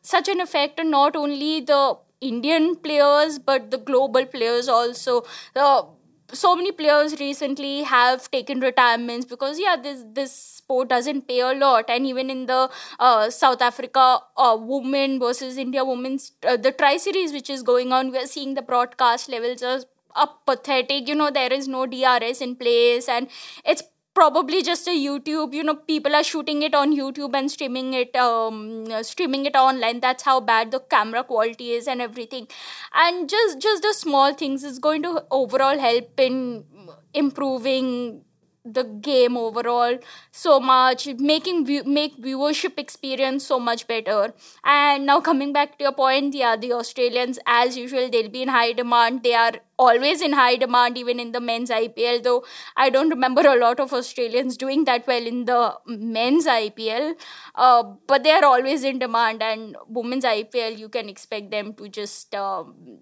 such 0.02 0.28
an 0.28 0.40
effect 0.42 0.80
on 0.80 0.90
not 0.92 1.16
only 1.16 1.62
the 1.62 1.96
indian 2.22 2.76
players 2.76 3.40
but 3.40 3.72
the 3.72 3.78
global 3.78 4.26
players 4.26 4.68
also. 4.68 5.24
The 5.54 5.86
so 6.34 6.56
many 6.56 6.72
players 6.72 7.20
recently 7.20 7.84
have 7.84 8.30
taken 8.32 8.60
retirements 8.60 9.26
because 9.26 9.60
yeah 9.60 9.76
this 9.76 10.04
this 10.14 10.32
sport 10.34 10.90
doesn't 10.90 11.28
pay 11.28 11.40
a 11.42 11.54
lot. 11.54 11.86
And 11.90 12.06
even 12.06 12.30
in 12.30 12.46
the 12.46 12.70
uh, 13.00 13.30
south 13.30 13.62
africa 13.62 14.20
uh, 14.38 14.58
women 14.60 15.20
versus 15.20 15.58
india 15.58 15.84
women's 15.84 16.32
uh, 16.48 16.58
the 16.58 16.72
tri 16.72 16.98
series 16.98 17.34
which 17.34 17.50
is 17.50 17.64
going 17.64 17.92
on 17.92 18.12
we're 18.12 18.28
seeing 18.28 18.54
the 18.54 18.62
broadcast 18.62 19.30
levels 19.30 19.64
are, 19.64 19.82
are 20.16 20.30
pathetic. 20.46 21.08
You 21.08 21.16
know 21.16 21.32
there 21.32 21.52
is 21.52 21.68
no 21.68 21.86
drs 21.86 22.42
in 22.42 22.56
place 22.56 23.10
and 23.10 23.28
it's 23.66 23.84
probably 24.14 24.62
just 24.62 24.88
a 24.88 24.92
youtube 24.92 25.54
you 25.54 25.64
know 25.64 25.76
people 25.76 26.16
are 26.16 26.24
shooting 26.24 26.62
it 26.64 26.76
on 26.76 26.96
youtube 26.96 27.34
and 27.40 27.50
streaming 27.50 27.94
it 27.94 28.16
um 28.16 28.88
streaming 29.04 29.46
it 29.46 29.56
online. 29.56 30.00
That's 30.02 30.24
how 30.24 30.40
bad 30.42 30.72
the 30.72 30.80
camera 30.80 31.24
quality 31.24 31.72
is 31.72 31.88
and 31.88 32.02
everything. 32.02 32.48
And 32.94 33.30
just 33.30 33.60
just 33.60 33.84
the 33.84 33.94
small 33.94 34.34
things 34.34 34.64
is 34.64 34.80
going 34.80 35.04
to 35.04 35.24
overall 35.32 35.78
help 35.80 36.20
in 36.20 36.66
improving 37.14 38.24
the 38.64 38.84
game 38.84 39.36
overall 39.38 39.98
so 40.32 40.60
much 40.60 41.08
making 41.18 41.66
view, 41.66 41.84
make 41.84 42.16
viewership 42.22 42.78
experience 42.78 43.46
so 43.46 43.60
much 43.60 43.88
better. 43.88 44.34
And 44.64 45.06
now 45.06 45.20
coming 45.20 45.52
back 45.52 45.78
to 45.78 45.84
your 45.86 45.94
point 45.94 46.36
yeah 46.36 46.56
the 46.56 46.74
australians 46.74 47.40
as 47.46 47.76
usual 47.78 48.10
they'll 48.10 48.30
be 48.30 48.44
in 48.44 48.50
high 48.50 48.74
demand. 48.74 49.24
They 49.24 49.34
are 49.34 49.54
always 49.80 50.22
in 50.22 50.34
high 50.34 50.58
demand 50.58 50.98
even 50.98 51.20
in 51.20 51.32
the 51.32 51.40
men's 51.42 51.72
ipl 51.72 52.22
though 52.22 52.44
i 52.78 52.88
don't 52.88 53.10
remember 53.10 53.42
a 53.42 53.56
lot 53.56 53.80
of 53.80 53.92
australians 53.94 54.56
doing 54.56 54.84
that 54.86 55.08
well 55.08 55.26
in 55.26 55.46
the 55.46 55.74
men's 55.88 56.46
ipl 56.46 57.16
uh, 57.56 57.84
but 58.08 58.24
they 58.24 58.30
are 58.32 58.46
always 58.46 58.84
in 58.84 59.00
demand 59.00 59.42
and 59.42 59.76
women's 59.88 60.24
ipl 60.24 60.78
you 60.78 60.88
can 60.88 61.10
expect 61.10 61.50
them 61.50 61.74
to 61.74 61.90
just 61.90 62.36
um, 62.36 63.00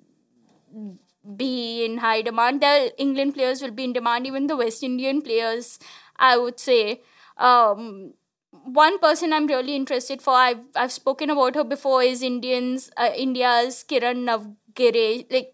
be 1.36 1.86
in 1.86 1.97
high 1.97 2.21
demand. 2.21 2.62
The 2.62 2.93
England 2.97 3.34
players 3.34 3.62
will 3.62 3.71
be 3.71 3.84
in 3.84 3.93
demand, 3.93 4.27
even 4.27 4.47
the 4.47 4.58
West 4.58 4.84
Indian 4.84 5.21
players, 5.21 5.79
I 6.17 6.38
would 6.38 6.60
say. 6.60 7.01
Um, 7.38 8.13
one 8.51 8.99
person 8.99 9.32
I'm 9.34 9.47
really 9.47 9.75
interested 9.75 10.21
for, 10.21 10.34
I've, 10.34 10.60
I've 10.75 10.91
spoken 10.91 11.29
about 11.29 11.55
her 11.55 11.63
before, 11.63 12.01
is 12.03 12.21
Indians, 12.21 12.89
uh, 12.97 13.12
India's 13.15 13.86
Kiran 13.88 14.25
Navgire. 14.27 15.25
Like, 15.32 15.53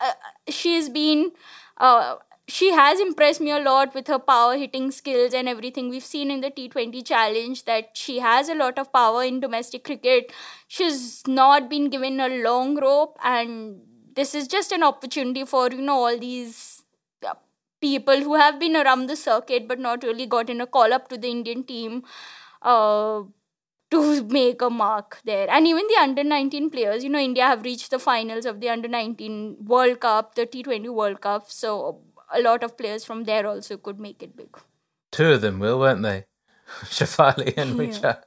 uh, 0.00 0.12
she's 0.48 0.88
been, 0.88 1.32
uh, 1.78 2.16
she 2.48 2.70
has 2.72 3.00
impressed 3.00 3.40
me 3.40 3.50
a 3.50 3.58
lot 3.58 3.94
with 3.94 4.06
her 4.06 4.18
power 4.20 4.56
hitting 4.56 4.90
skills 4.92 5.34
and 5.34 5.48
everything. 5.48 5.88
We've 5.88 6.04
seen 6.04 6.30
in 6.30 6.40
the 6.40 6.50
T20 6.50 7.02
challenge 7.02 7.64
that 7.64 7.90
she 7.94 8.20
has 8.20 8.48
a 8.48 8.54
lot 8.54 8.78
of 8.78 8.92
power 8.92 9.24
in 9.24 9.40
domestic 9.40 9.84
cricket. 9.84 10.32
She's 10.68 11.26
not 11.26 11.68
been 11.68 11.90
given 11.90 12.20
a 12.20 12.28
long 12.28 12.76
rope 12.80 13.18
and 13.24 13.80
this 14.16 14.34
is 14.34 14.48
just 14.48 14.72
an 14.72 14.82
opportunity 14.82 15.44
for 15.44 15.68
you 15.70 15.82
know 15.82 15.98
all 16.06 16.18
these 16.18 16.82
uh, 17.26 17.34
people 17.80 18.20
who 18.20 18.34
have 18.34 18.58
been 18.58 18.76
around 18.76 19.06
the 19.06 19.16
circuit 19.16 19.68
but 19.68 19.78
not 19.78 20.02
really 20.02 20.26
gotten 20.26 20.60
a 20.60 20.66
call 20.66 20.92
up 20.92 21.08
to 21.08 21.16
the 21.16 21.28
Indian 21.28 21.64
team 21.64 22.02
uh, 22.62 23.22
to 23.90 24.24
make 24.38 24.62
a 24.62 24.70
mark 24.70 25.20
there. 25.24 25.48
And 25.50 25.66
even 25.66 25.86
the 25.88 26.00
under 26.00 26.24
19 26.24 26.70
players, 26.70 27.04
you 27.04 27.10
know, 27.10 27.18
India 27.18 27.44
have 27.44 27.62
reached 27.62 27.90
the 27.90 27.98
finals 27.98 28.46
of 28.46 28.60
the 28.60 28.68
under 28.68 28.88
19 28.88 29.56
World 29.64 30.00
Cup, 30.00 30.34
the 30.34 30.46
T20 30.46 30.92
World 30.92 31.20
Cup. 31.20 31.50
So 31.50 32.00
a 32.32 32.40
lot 32.40 32.64
of 32.64 32.76
players 32.76 33.04
from 33.04 33.24
there 33.24 33.46
also 33.46 33.76
could 33.76 34.00
make 34.00 34.22
it 34.22 34.36
big. 34.36 34.56
Two 35.12 35.32
of 35.32 35.40
them 35.40 35.58
will, 35.58 35.78
weren't 35.78 36.02
they? 36.02 36.24
Shafali 36.84 37.56
and 37.56 37.78
Richa, 37.78 38.22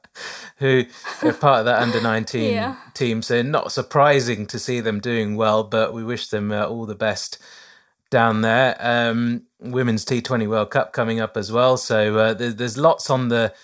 who 0.58 0.84
are 1.22 1.32
part 1.32 1.60
of 1.60 1.64
that 1.66 1.82
under 1.82 2.00
19 2.00 2.52
yeah. 2.52 2.76
team. 2.94 3.22
So, 3.22 3.42
not 3.42 3.72
surprising 3.72 4.46
to 4.46 4.58
see 4.58 4.80
them 4.80 5.00
doing 5.00 5.36
well, 5.36 5.64
but 5.64 5.92
we 5.92 6.04
wish 6.04 6.28
them 6.28 6.52
uh, 6.52 6.66
all 6.66 6.86
the 6.86 6.94
best 6.94 7.38
down 8.10 8.42
there. 8.42 8.76
Um, 8.80 9.44
Women's 9.60 10.04
T20 10.04 10.48
World 10.48 10.70
Cup 10.70 10.92
coming 10.92 11.20
up 11.20 11.36
as 11.36 11.52
well. 11.52 11.76
So, 11.76 12.18
uh, 12.18 12.34
there's, 12.34 12.56
there's 12.56 12.78
lots 12.78 13.10
on 13.10 13.28
the 13.28 13.54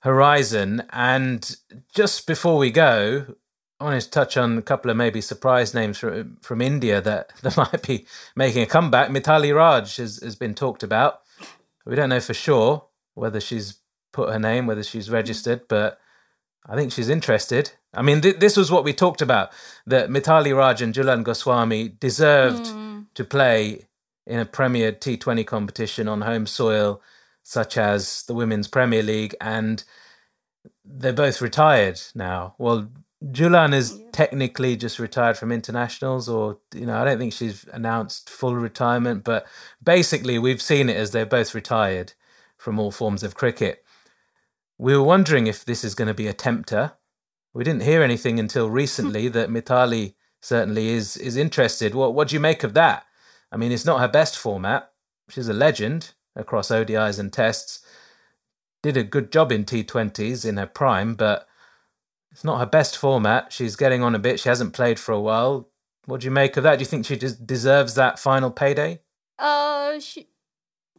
horizon. 0.00 0.84
And 0.90 1.56
just 1.94 2.26
before 2.26 2.58
we 2.58 2.70
go, 2.70 3.34
I 3.80 3.84
wanted 3.84 4.02
to 4.02 4.10
touch 4.10 4.36
on 4.36 4.56
a 4.56 4.62
couple 4.62 4.90
of 4.90 4.96
maybe 4.96 5.20
surprise 5.20 5.74
names 5.74 5.98
from 5.98 6.36
from 6.40 6.60
India 6.60 7.00
that, 7.00 7.32
that 7.42 7.56
might 7.56 7.82
be 7.82 8.06
making 8.36 8.62
a 8.62 8.66
comeback. 8.66 9.08
Mithali 9.10 9.54
Raj 9.54 9.96
has, 9.96 10.22
has 10.22 10.36
been 10.36 10.54
talked 10.54 10.82
about. 10.82 11.20
We 11.84 11.96
don't 11.96 12.08
know 12.08 12.20
for 12.20 12.34
sure 12.34 12.86
whether 13.14 13.40
she's 13.40 13.78
put 14.14 14.32
her 14.32 14.38
name, 14.38 14.66
whether 14.66 14.82
she's 14.82 15.10
registered, 15.10 15.68
but 15.68 15.98
I 16.66 16.76
think 16.76 16.92
she's 16.92 17.10
interested. 17.10 17.72
I 17.92 18.00
mean, 18.00 18.20
th- 18.22 18.38
this 18.38 18.56
was 18.56 18.70
what 18.70 18.84
we 18.84 18.94
talked 18.94 19.20
about 19.20 19.50
that 19.86 20.08
Mithali 20.08 20.56
Raj 20.56 20.80
and 20.80 20.94
Jhulan 20.94 21.24
Goswami 21.24 21.88
deserved 21.88 22.64
mm. 22.64 23.06
to 23.14 23.24
play 23.24 23.86
in 24.26 24.38
a 24.38 24.46
Premier 24.46 24.92
T20 24.92 25.46
competition 25.46 26.08
on 26.08 26.22
home 26.22 26.46
soil, 26.46 27.02
such 27.42 27.76
as 27.76 28.22
the 28.22 28.34
Women's 28.34 28.68
Premier 28.68 29.02
League, 29.02 29.34
and 29.40 29.84
they're 30.84 31.12
both 31.12 31.42
retired 31.42 32.00
now. 32.14 32.54
Well, 32.56 32.88
Jhulan 33.22 33.74
is 33.74 33.98
yeah. 33.98 34.06
technically 34.12 34.76
just 34.76 34.98
retired 34.98 35.36
from 35.36 35.52
internationals, 35.52 36.28
or, 36.28 36.58
you 36.74 36.86
know, 36.86 36.96
I 36.96 37.04
don't 37.04 37.18
think 37.18 37.32
she's 37.32 37.64
announced 37.72 38.30
full 38.30 38.54
retirement, 38.54 39.24
but 39.24 39.46
basically, 39.82 40.38
we've 40.38 40.62
seen 40.62 40.88
it 40.88 40.96
as 40.96 41.10
they're 41.10 41.26
both 41.26 41.54
retired 41.54 42.14
from 42.56 42.78
all 42.78 42.90
forms 42.90 43.22
of 43.22 43.34
cricket. 43.34 43.83
We 44.78 44.96
were 44.96 45.02
wondering 45.02 45.46
if 45.46 45.64
this 45.64 45.84
is 45.84 45.94
going 45.94 46.08
to 46.08 46.14
be 46.14 46.26
a 46.26 46.32
tempter. 46.32 46.92
We 47.52 47.64
didn't 47.64 47.82
hear 47.82 48.02
anything 48.02 48.40
until 48.40 48.68
recently 48.68 49.28
that 49.28 49.48
Mithali 49.48 50.14
certainly 50.40 50.88
is 50.88 51.16
is 51.16 51.36
interested. 51.36 51.94
What 51.94 52.14
what 52.14 52.28
do 52.28 52.36
you 52.36 52.40
make 52.40 52.64
of 52.64 52.74
that? 52.74 53.06
I 53.52 53.56
mean, 53.56 53.72
it's 53.72 53.84
not 53.84 54.00
her 54.00 54.08
best 54.08 54.36
format. 54.36 54.90
She's 55.28 55.48
a 55.48 55.54
legend 55.54 56.12
across 56.34 56.70
ODIs 56.70 57.18
and 57.18 57.32
tests. 57.32 57.84
Did 58.82 58.96
a 58.96 59.04
good 59.04 59.32
job 59.32 59.52
in 59.52 59.64
T20s 59.64 60.44
in 60.44 60.56
her 60.56 60.66
prime, 60.66 61.14
but 61.14 61.46
it's 62.32 62.44
not 62.44 62.58
her 62.58 62.66
best 62.66 62.98
format. 62.98 63.52
She's 63.52 63.76
getting 63.76 64.02
on 64.02 64.14
a 64.14 64.18
bit. 64.18 64.40
She 64.40 64.48
hasn't 64.48 64.74
played 64.74 64.98
for 64.98 65.12
a 65.12 65.20
while. 65.20 65.70
What 66.06 66.20
do 66.20 66.26
you 66.26 66.30
make 66.30 66.56
of 66.56 66.64
that? 66.64 66.76
Do 66.76 66.82
you 66.82 66.86
think 66.86 67.06
she 67.06 67.16
deserves 67.16 67.94
that 67.94 68.18
final 68.18 68.50
payday? 68.50 69.00
Uh, 69.38 70.00
she 70.00 70.28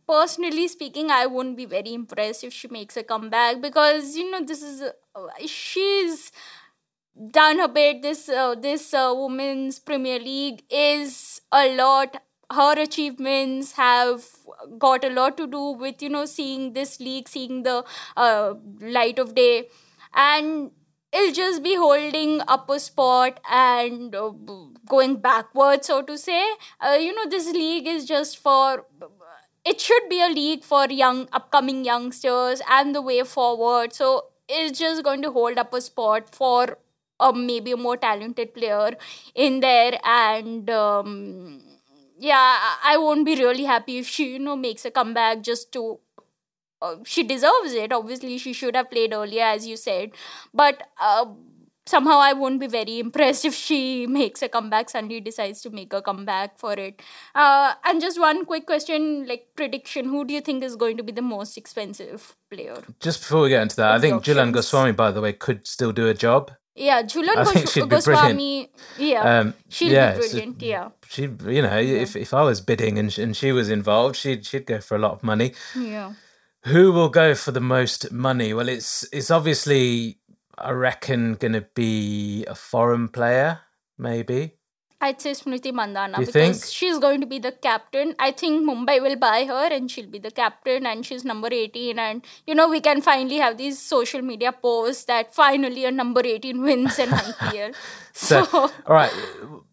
personally 0.07 0.67
speaking, 0.67 1.09
I 1.11 1.25
won't 1.25 1.57
be 1.57 1.65
very 1.65 1.93
impressed 1.93 2.43
if 2.43 2.53
she 2.53 2.67
makes 2.67 2.97
a 2.97 3.03
comeback 3.03 3.61
because 3.61 4.15
you 4.15 4.29
know 4.31 4.43
this 4.43 4.61
is 4.61 4.81
uh, 4.81 5.27
she's 5.45 6.31
done 7.31 7.59
a 7.59 7.67
bit. 7.67 8.01
This 8.01 8.29
uh, 8.29 8.55
this 8.55 8.93
uh, 8.93 9.13
women's 9.15 9.79
Premier 9.79 10.19
League 10.19 10.63
is 10.69 11.41
a 11.51 11.75
lot. 11.75 12.21
Her 12.51 12.73
achievements 12.79 13.71
have 13.73 14.23
got 14.77 15.03
a 15.03 15.09
lot 15.09 15.37
to 15.37 15.47
do 15.47 15.71
with 15.71 16.01
you 16.01 16.09
know 16.09 16.25
seeing 16.25 16.73
this 16.73 16.99
league, 16.99 17.27
seeing 17.27 17.63
the 17.63 17.83
uh, 18.17 18.53
light 18.81 19.19
of 19.19 19.33
day, 19.35 19.69
and 20.13 20.71
it'll 21.11 21.33
just 21.33 21.63
be 21.63 21.75
holding 21.75 22.41
up 22.47 22.69
a 22.69 22.79
spot 22.79 23.39
and 23.49 24.13
uh, 24.15 24.31
going 24.87 25.15
backwards, 25.17 25.87
so 25.87 26.01
to 26.01 26.17
say. 26.17 26.43
Uh, 26.79 26.97
you 26.99 27.13
know, 27.15 27.29
this 27.29 27.51
league 27.51 27.87
is 27.87 28.05
just 28.05 28.37
for 28.37 28.85
it 29.65 29.81
should 29.81 30.07
be 30.09 30.21
a 30.21 30.27
league 30.29 30.63
for 30.63 30.85
young 30.89 31.27
upcoming 31.33 31.83
youngsters 31.85 32.61
and 32.69 32.93
the 32.93 33.01
way 33.01 33.23
forward. 33.23 33.93
So 33.93 34.25
it's 34.47 34.79
just 34.79 35.03
going 35.03 35.21
to 35.23 35.31
hold 35.31 35.57
up 35.57 35.73
a 35.73 35.81
spot 35.81 36.33
for 36.33 36.77
a 37.19 37.33
maybe 37.33 37.71
a 37.71 37.77
more 37.77 37.97
talented 37.97 38.53
player 38.53 38.91
in 39.33 39.61
there 39.61 39.97
and 40.03 40.69
um, 40.69 41.61
yeah 42.19 42.57
i 42.83 42.97
won't 42.97 43.25
be 43.25 43.35
really 43.35 43.63
happy 43.63 43.97
if 43.99 44.07
she 44.07 44.33
you 44.33 44.39
know 44.39 44.55
makes 44.55 44.83
a 44.83 44.91
comeback 44.91 45.41
just 45.41 45.71
to 45.71 45.97
uh, 46.81 46.95
she 47.05 47.23
deserves 47.23 47.73
it. 47.73 47.91
Obviously 47.93 48.37
she 48.37 48.53
should 48.53 48.75
have 48.75 48.89
played 48.91 49.13
earlier 49.13 49.43
as 49.43 49.67
you 49.67 49.77
said. 49.77 50.11
But 50.53 50.83
uh, 50.99 51.25
somehow 51.85 52.19
I 52.19 52.33
won't 52.33 52.59
be 52.59 52.67
very 52.67 52.99
impressed 52.99 53.45
if 53.45 53.53
she 53.53 54.07
makes 54.07 54.41
a 54.41 54.49
comeback, 54.49 54.89
suddenly 54.89 55.19
decides 55.19 55.61
to 55.61 55.69
make 55.69 55.93
a 55.93 56.01
comeback 56.01 56.57
for 56.57 56.73
it. 56.73 57.01
Uh, 57.33 57.73
and 57.83 58.01
just 58.01 58.19
one 58.19 58.45
quick 58.45 58.65
question 58.65 59.27
like 59.27 59.47
prediction 59.55 60.05
who 60.05 60.25
do 60.25 60.33
you 60.33 60.41
think 60.41 60.63
is 60.63 60.75
going 60.75 60.97
to 60.97 61.03
be 61.03 61.11
the 61.11 61.21
most 61.21 61.57
expensive 61.57 62.35
player? 62.49 62.77
Just 62.99 63.21
before 63.21 63.41
we 63.41 63.49
get 63.49 63.61
into 63.61 63.75
that, 63.77 63.91
I 63.91 63.99
think 63.99 64.23
Jhulan 64.23 64.51
Goswami, 64.51 64.91
by 64.91 65.11
the 65.11 65.21
way, 65.21 65.33
could 65.33 65.67
still 65.67 65.91
do 65.91 66.07
a 66.07 66.13
job. 66.13 66.51
Yeah, 66.75 67.03
Jhulan 67.03 67.35
Gos- 67.35 67.87
Goswami. 67.87 68.69
Yeah, 68.97 69.39
um, 69.39 69.53
she'll 69.69 69.93
yeah, 69.93 70.11
be 70.11 70.19
brilliant. 70.19 70.59
So 70.59 70.65
yeah, 70.65 70.89
she, 71.07 71.21
you 71.21 71.61
know, 71.61 71.77
yeah. 71.77 72.01
if 72.01 72.17
if 72.17 72.33
I 72.33 72.43
was 72.43 72.59
bidding 72.59 72.99
and 72.99 73.13
she, 73.13 73.23
and 73.23 73.35
she 73.35 73.53
was 73.53 73.69
involved, 73.69 74.17
she'd 74.17 74.45
she'd 74.45 74.65
go 74.65 74.81
for 74.81 74.95
a 74.95 74.99
lot 74.99 75.13
of 75.13 75.23
money. 75.23 75.53
Yeah. 75.73 76.13
Who 76.65 76.91
will 76.91 77.09
go 77.09 77.33
for 77.35 77.51
the 77.51 77.61
most 77.61 78.11
money? 78.11 78.53
Well, 78.53 78.67
it's 78.67 79.07
it's 79.13 79.31
obviously 79.31 80.17
I 80.57 80.71
reckon 80.71 81.35
going 81.35 81.53
to 81.53 81.65
be 81.73 82.45
a 82.45 82.55
foreign 82.55 83.09
player, 83.09 83.61
maybe. 83.97 84.53
I'd 85.01 85.21
say 85.21 85.31
Smriti 85.31 85.71
Mandhana 85.71 86.19
you 86.19 86.25
because 86.25 86.61
think? 86.61 86.73
she's 86.73 86.97
going 86.99 87.19
to 87.21 87.27
be 87.27 87.37
the 87.37 87.51
captain. 87.51 88.15
I 88.17 88.31
think 88.31 88.67
Mumbai 88.67 89.01
will 89.01 89.17
buy 89.17 89.45
her 89.45 89.67
and 89.71 89.91
she'll 89.91 90.09
be 90.09 90.19
the 90.19 90.31
captain 90.31 90.85
and 90.85 91.05
she's 91.05 91.25
number 91.25 91.49
18. 91.51 91.99
And, 91.99 92.25
you 92.47 92.55
know, 92.55 92.69
we 92.69 92.79
can 92.79 93.01
finally 93.01 93.37
have 93.37 93.57
these 93.57 93.79
social 93.79 94.21
media 94.21 94.51
posts 94.53 95.03
that 95.05 95.35
finally 95.35 95.85
a 95.85 95.91
number 95.91 96.21
18 96.25 96.61
wins 96.61 96.97
an 96.97 97.09
IPL. 97.09 97.75
so, 98.13 98.43
so, 98.51 98.71
all 98.87 98.95
right. 98.95 99.13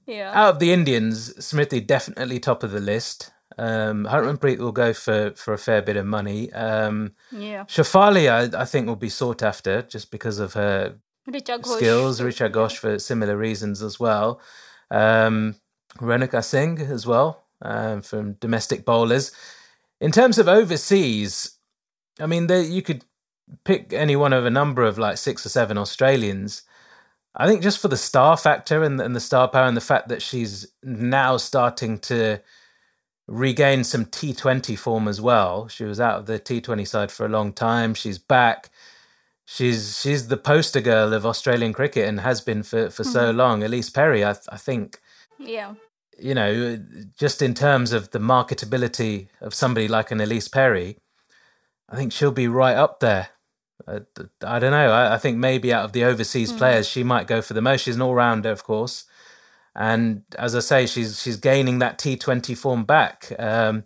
Yeah. 0.06 0.32
Out 0.34 0.54
of 0.54 0.58
the 0.58 0.72
Indians, 0.72 1.32
Smriti 1.34 1.86
definitely 1.86 2.40
top 2.40 2.62
of 2.62 2.72
the 2.72 2.80
list. 2.80 3.30
Um, 3.58 4.06
Harmanpreet 4.06 4.58
will 4.58 4.72
go 4.72 4.92
for, 4.92 5.32
for 5.36 5.52
a 5.54 5.58
fair 5.58 5.82
bit 5.82 5.96
of 5.96 6.06
money. 6.06 6.52
Um, 6.52 7.12
yeah. 7.30 7.64
Shafali, 7.64 8.30
I, 8.30 8.60
I, 8.60 8.64
think, 8.64 8.86
will 8.86 8.96
be 8.96 9.08
sought 9.08 9.42
after 9.42 9.82
just 9.82 10.10
because 10.10 10.38
of 10.38 10.54
her 10.54 10.96
skills. 11.62 12.20
Richa 12.20 12.50
Ghosh 12.50 12.76
for 12.76 12.98
similar 12.98 13.36
reasons 13.36 13.82
as 13.82 14.00
well. 14.00 14.40
Um, 14.90 15.56
Renuka 15.98 16.42
Singh 16.42 16.80
as 16.80 17.06
well 17.06 17.44
um, 17.60 18.02
from 18.02 18.34
domestic 18.34 18.84
bowlers. 18.84 19.32
In 20.00 20.10
terms 20.10 20.38
of 20.38 20.48
overseas, 20.48 21.58
I 22.18 22.26
mean, 22.26 22.46
they, 22.46 22.62
you 22.62 22.82
could 22.82 23.04
pick 23.64 23.92
any 23.92 24.16
one 24.16 24.32
of 24.32 24.44
a 24.46 24.50
number 24.50 24.82
of 24.82 24.98
like 24.98 25.18
six 25.18 25.44
or 25.46 25.48
seven 25.48 25.78
Australians. 25.78 26.62
I 27.34 27.46
think 27.46 27.62
just 27.62 27.78
for 27.78 27.88
the 27.88 27.96
star 27.96 28.36
factor 28.36 28.82
and, 28.82 29.00
and 29.00 29.16
the 29.16 29.20
star 29.20 29.48
power 29.48 29.66
and 29.66 29.76
the 29.76 29.80
fact 29.80 30.08
that 30.08 30.22
she's 30.22 30.66
now 30.82 31.36
starting 31.36 31.98
to 32.00 32.40
regain 33.32 33.82
some 33.82 34.04
T20 34.04 34.78
form 34.78 35.08
as 35.08 35.20
well. 35.20 35.66
She 35.66 35.84
was 35.84 35.98
out 35.98 36.18
of 36.18 36.26
the 36.26 36.38
T20 36.38 36.86
side 36.86 37.10
for 37.10 37.24
a 37.24 37.30
long 37.30 37.52
time. 37.52 37.94
She's 37.94 38.18
back. 38.18 38.70
She's 39.46 40.00
she's 40.00 40.28
the 40.28 40.36
poster 40.36 40.80
girl 40.80 41.12
of 41.12 41.24
Australian 41.24 41.72
cricket 41.72 42.08
and 42.08 42.20
has 42.20 42.40
been 42.40 42.62
for, 42.62 42.90
for 42.90 43.02
mm-hmm. 43.02 43.12
so 43.12 43.30
long. 43.30 43.62
Ellyse 43.62 43.92
Perry, 43.92 44.22
I, 44.22 44.36
I 44.50 44.58
think. 44.58 45.00
Yeah. 45.38 45.74
You 46.18 46.34
know, 46.34 46.78
just 47.18 47.40
in 47.40 47.54
terms 47.54 47.92
of 47.92 48.10
the 48.10 48.18
marketability 48.18 49.28
of 49.40 49.54
somebody 49.54 49.88
like 49.88 50.10
an 50.10 50.18
Ellyse 50.18 50.52
Perry, 50.52 50.98
I 51.88 51.96
think 51.96 52.12
she'll 52.12 52.32
be 52.32 52.48
right 52.48 52.76
up 52.76 53.00
there. 53.00 53.30
I, 53.88 54.00
I 54.46 54.58
don't 54.58 54.70
know. 54.70 54.92
I, 54.92 55.14
I, 55.14 55.18
think 55.18 55.38
maybe 55.38 55.72
out 55.72 55.84
of 55.84 55.92
the 55.92 56.04
overseas 56.04 56.52
mm. 56.52 56.58
players, 56.58 56.86
she 56.86 57.02
might 57.02 57.26
go 57.26 57.42
for 57.42 57.54
the 57.54 57.62
most. 57.62 57.80
She's 57.80 57.96
an 57.96 58.02
all 58.02 58.14
rounder, 58.14 58.50
of 58.50 58.62
course, 58.62 59.06
and 59.74 60.22
as 60.38 60.54
I 60.54 60.60
say, 60.60 60.86
she's 60.86 61.20
she's 61.20 61.36
gaining 61.36 61.78
that 61.78 61.98
T 61.98 62.16
Twenty 62.16 62.54
form 62.54 62.84
back. 62.84 63.32
Um, 63.38 63.84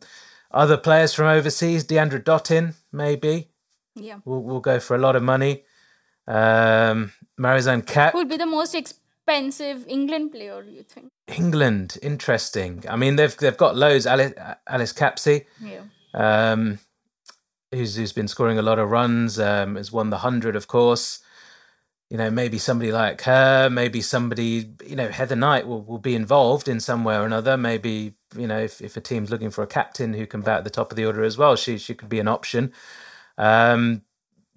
other 0.50 0.76
players 0.76 1.14
from 1.14 1.26
overseas, 1.26 1.84
Deandra 1.84 2.22
Dottin, 2.22 2.74
maybe. 2.92 3.50
Yeah, 3.94 4.18
will 4.24 4.42
will 4.42 4.60
go 4.60 4.80
for 4.80 4.94
a 4.94 4.98
lot 4.98 5.16
of 5.16 5.22
money. 5.22 5.64
Um, 6.26 7.12
Marizanne 7.38 7.86
Kapp 7.86 8.14
would 8.14 8.28
be 8.28 8.36
the 8.36 8.46
most 8.46 8.74
expensive 8.74 9.84
England 9.86 10.32
player. 10.32 10.62
You 10.64 10.82
think? 10.82 11.08
England, 11.28 11.98
interesting. 12.02 12.84
I 12.88 12.96
mean, 12.96 13.16
they've 13.16 13.36
they've 13.36 13.56
got 13.56 13.76
loads. 13.76 14.06
Alice, 14.06 14.32
Alice 14.66 14.92
Capsey. 14.92 15.46
Yeah. 15.60 15.82
Um, 16.14 16.78
who's 17.72 17.96
who's 17.96 18.12
been 18.12 18.28
scoring 18.28 18.58
a 18.58 18.62
lot 18.62 18.78
of 18.78 18.90
runs, 18.90 19.38
um, 19.38 19.76
has 19.76 19.92
won 19.92 20.10
the 20.10 20.18
hundred, 20.18 20.56
of 20.56 20.66
course. 20.66 21.20
You 22.10 22.16
know, 22.16 22.30
maybe 22.30 22.58
somebody 22.58 22.92
like 22.92 23.22
her, 23.22 23.68
maybe 23.68 24.00
somebody, 24.00 24.70
you 24.86 24.94
know, 24.94 25.08
Heather 25.08 25.34
Knight 25.34 25.66
will, 25.66 25.82
will 25.82 25.98
be 25.98 26.14
involved 26.14 26.68
in 26.68 26.78
some 26.78 27.02
way 27.02 27.16
or 27.16 27.24
another. 27.26 27.56
Maybe, 27.56 28.14
you 28.36 28.46
know, 28.46 28.60
if, 28.60 28.80
if 28.80 28.96
a 28.96 29.00
team's 29.00 29.30
looking 29.30 29.50
for 29.50 29.64
a 29.64 29.66
captain 29.66 30.14
who 30.14 30.26
can 30.26 30.40
bat 30.40 30.58
at 30.58 30.64
the 30.64 30.70
top 30.70 30.92
of 30.92 30.96
the 30.96 31.04
order 31.04 31.24
as 31.24 31.36
well, 31.36 31.56
she 31.56 31.78
she 31.78 31.94
could 31.94 32.08
be 32.08 32.20
an 32.20 32.28
option. 32.28 32.72
Um, 33.38 34.02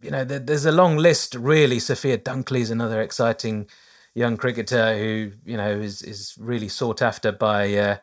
you 0.01 0.11
know, 0.11 0.23
there, 0.23 0.39
there's 0.39 0.65
a 0.65 0.71
long 0.71 0.97
list, 0.97 1.35
really. 1.35 1.79
Sophia 1.79 2.17
Dunkley's 2.17 2.69
another 2.71 3.01
exciting 3.01 3.67
young 4.13 4.37
cricketer 4.37 4.97
who, 4.97 5.31
you 5.45 5.57
know, 5.57 5.79
is 5.79 6.01
is 6.01 6.35
really 6.39 6.69
sought 6.69 7.01
after 7.01 7.31
by 7.31 7.73
uh, 7.75 7.97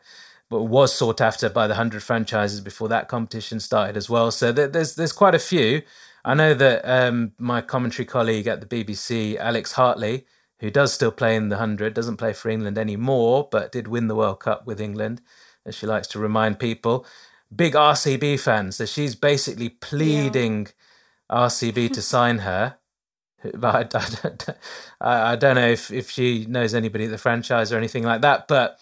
but 0.49 0.63
was 0.63 0.93
sought 0.93 1.21
after 1.21 1.49
by 1.49 1.67
the 1.67 1.75
hundred 1.75 2.03
franchises 2.03 2.61
before 2.61 2.87
that 2.89 3.07
competition 3.07 3.59
started 3.59 3.97
as 3.97 4.09
well. 4.09 4.31
So 4.31 4.51
there's 4.51 4.95
there's 4.95 5.13
quite 5.13 5.35
a 5.35 5.39
few. 5.39 5.81
I 6.25 6.33
know 6.33 6.53
that 6.53 6.81
um, 6.83 7.33
my 7.37 7.61
commentary 7.61 8.05
colleague 8.05 8.47
at 8.47 8.61
the 8.61 8.67
BBC, 8.67 9.37
Alex 9.37 9.73
Hartley, 9.73 10.25
who 10.59 10.69
does 10.69 10.93
still 10.93 11.11
play 11.11 11.35
in 11.35 11.49
the 11.49 11.57
hundred, 11.57 11.93
doesn't 11.93 12.17
play 12.17 12.33
for 12.33 12.49
England 12.49 12.77
anymore, 12.77 13.47
but 13.51 13.71
did 13.71 13.87
win 13.87 14.07
the 14.07 14.15
World 14.15 14.39
Cup 14.39 14.65
with 14.65 14.81
England, 14.81 15.21
as 15.65 15.75
she 15.75 15.85
likes 15.85 16.07
to 16.09 16.19
remind 16.19 16.59
people. 16.59 17.05
Big 17.55 17.73
RCB 17.73 18.39
fan, 18.39 18.71
so 18.71 18.85
she's 18.85 19.15
basically 19.15 19.69
pleading 19.69 20.67
yeah. 21.29 21.37
RCB 21.37 21.93
to 21.93 22.01
sign 22.13 22.39
her. 22.39 22.77
But 23.53 23.95
I, 23.95 23.99
I, 23.99 24.09
don't, 24.09 24.49
I, 24.99 25.31
I 25.31 25.35
don't 25.35 25.55
know 25.55 25.67
if, 25.67 25.91
if 25.91 26.09
she 26.09 26.45
knows 26.45 26.73
anybody 26.73 27.05
at 27.05 27.11
the 27.11 27.17
franchise 27.17 27.71
or 27.71 27.77
anything 27.77 28.03
like 28.03 28.21
that. 28.21 28.47
But 28.47 28.79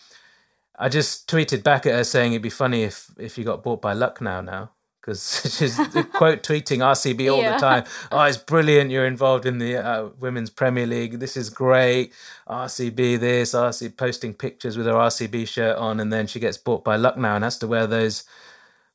I 0.80 0.90
just 0.90 1.30
tweeted 1.30 1.62
back 1.62 1.86
at 1.86 1.94
her 1.94 2.04
saying 2.04 2.32
it'd 2.32 2.42
be 2.42 2.50
funny 2.50 2.84
if 2.84 3.12
if 3.18 3.38
you 3.38 3.44
got 3.44 3.64
bought 3.64 3.82
by 3.82 3.94
Lucknow 3.94 4.42
now 4.42 4.72
because 5.06 5.56
she's 5.58 5.76
quote 6.14 6.42
tweeting 6.42 6.80
RCB 6.80 7.32
all 7.32 7.40
yeah. 7.40 7.54
the 7.54 7.60
time. 7.60 7.84
Oh, 8.12 8.24
it's 8.24 8.38
brilliant! 8.38 8.90
You're 8.92 9.06
involved 9.06 9.46
in 9.46 9.60
the 9.60 9.78
uh, 9.78 10.10
Women's 10.20 10.50
Premier 10.50 10.88
League. 10.88 11.20
This 11.20 11.38
is 11.38 11.50
great. 11.50 12.12
RCB 12.50 13.20
this, 13.20 13.54
RCB 13.54 13.98
posting 13.98 14.34
pictures 14.34 14.78
with 14.78 14.88
her 14.88 14.94
RCB 14.94 15.48
shirt 15.48 15.78
on, 15.78 16.00
and 16.00 16.12
then 16.12 16.28
she 16.28 16.40
gets 16.40 16.58
bought 16.58 16.84
by 16.84 16.96
Lucknow 16.96 17.36
and 17.36 17.44
has 17.44 17.58
to 17.60 17.68
wear 17.68 17.86
those 17.86 18.24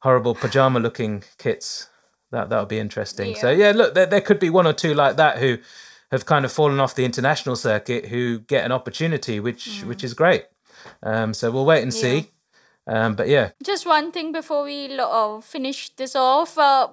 horrible 0.00 0.34
pajama-looking 0.34 1.22
kits. 1.38 1.88
That 2.32 2.48
that'll 2.50 2.66
be 2.66 2.78
interesting. 2.78 3.32
Yeah. 3.32 3.40
So 3.40 3.50
yeah, 3.50 3.72
look, 3.72 3.94
there 3.94 4.06
there 4.06 4.20
could 4.20 4.40
be 4.40 4.50
one 4.50 4.66
or 4.66 4.72
two 4.72 4.94
like 4.94 5.16
that 5.16 5.38
who 5.38 5.58
have 6.10 6.26
kind 6.26 6.44
of 6.44 6.50
fallen 6.50 6.80
off 6.80 6.94
the 6.94 7.04
international 7.04 7.54
circuit 7.54 8.06
who 8.06 8.40
get 8.40 8.64
an 8.64 8.72
opportunity, 8.72 9.38
which 9.38 9.66
mm. 9.66 9.84
which 9.84 10.02
is 10.02 10.14
great. 10.14 10.46
Um, 11.02 11.34
so 11.34 11.50
we'll 11.50 11.66
wait 11.66 11.82
and 11.82 11.94
yeah. 11.94 12.00
see. 12.00 12.30
Um, 12.86 13.14
but 13.14 13.28
yeah. 13.28 13.50
Just 13.62 13.86
one 13.86 14.10
thing 14.12 14.32
before 14.32 14.64
we 14.64 14.98
uh, 14.98 15.40
finish 15.40 15.90
this 15.96 16.16
off. 16.16 16.58
Uh, 16.58 16.88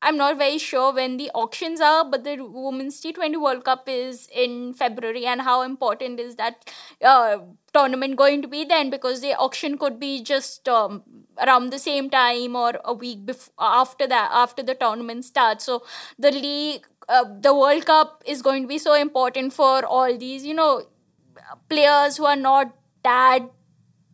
I'm 0.00 0.16
not 0.16 0.38
very 0.38 0.58
sure 0.58 0.92
when 0.92 1.16
the 1.16 1.30
auctions 1.34 1.80
are, 1.80 2.04
but 2.04 2.22
the 2.22 2.36
Women's 2.40 3.00
T20 3.00 3.40
World 3.40 3.64
Cup 3.64 3.88
is 3.88 4.28
in 4.32 4.72
February, 4.72 5.26
and 5.26 5.42
how 5.42 5.62
important 5.62 6.20
is 6.20 6.36
that 6.36 6.70
uh, 7.02 7.38
tournament 7.74 8.16
going 8.16 8.40
to 8.42 8.48
be 8.48 8.64
then? 8.64 8.90
Because 8.90 9.20
the 9.20 9.34
auction 9.34 9.76
could 9.76 9.98
be 9.98 10.22
just 10.22 10.68
um, 10.68 11.02
around 11.44 11.70
the 11.72 11.80
same 11.80 12.10
time 12.10 12.54
or 12.54 12.74
a 12.84 12.94
week 12.94 13.28
after 13.58 14.06
that, 14.06 14.30
after 14.32 14.62
the 14.62 14.76
tournament 14.76 15.24
starts. 15.24 15.64
So 15.64 15.82
the 16.16 16.30
league, 16.30 16.86
uh, 17.08 17.24
the 17.40 17.54
World 17.54 17.86
Cup 17.86 18.22
is 18.24 18.40
going 18.40 18.62
to 18.62 18.68
be 18.68 18.78
so 18.78 18.94
important 18.94 19.52
for 19.52 19.84
all 19.84 20.16
these, 20.16 20.46
you 20.46 20.54
know, 20.54 20.84
players 21.68 22.16
who 22.18 22.24
are 22.24 22.36
not 22.36 22.72
that 23.02 23.50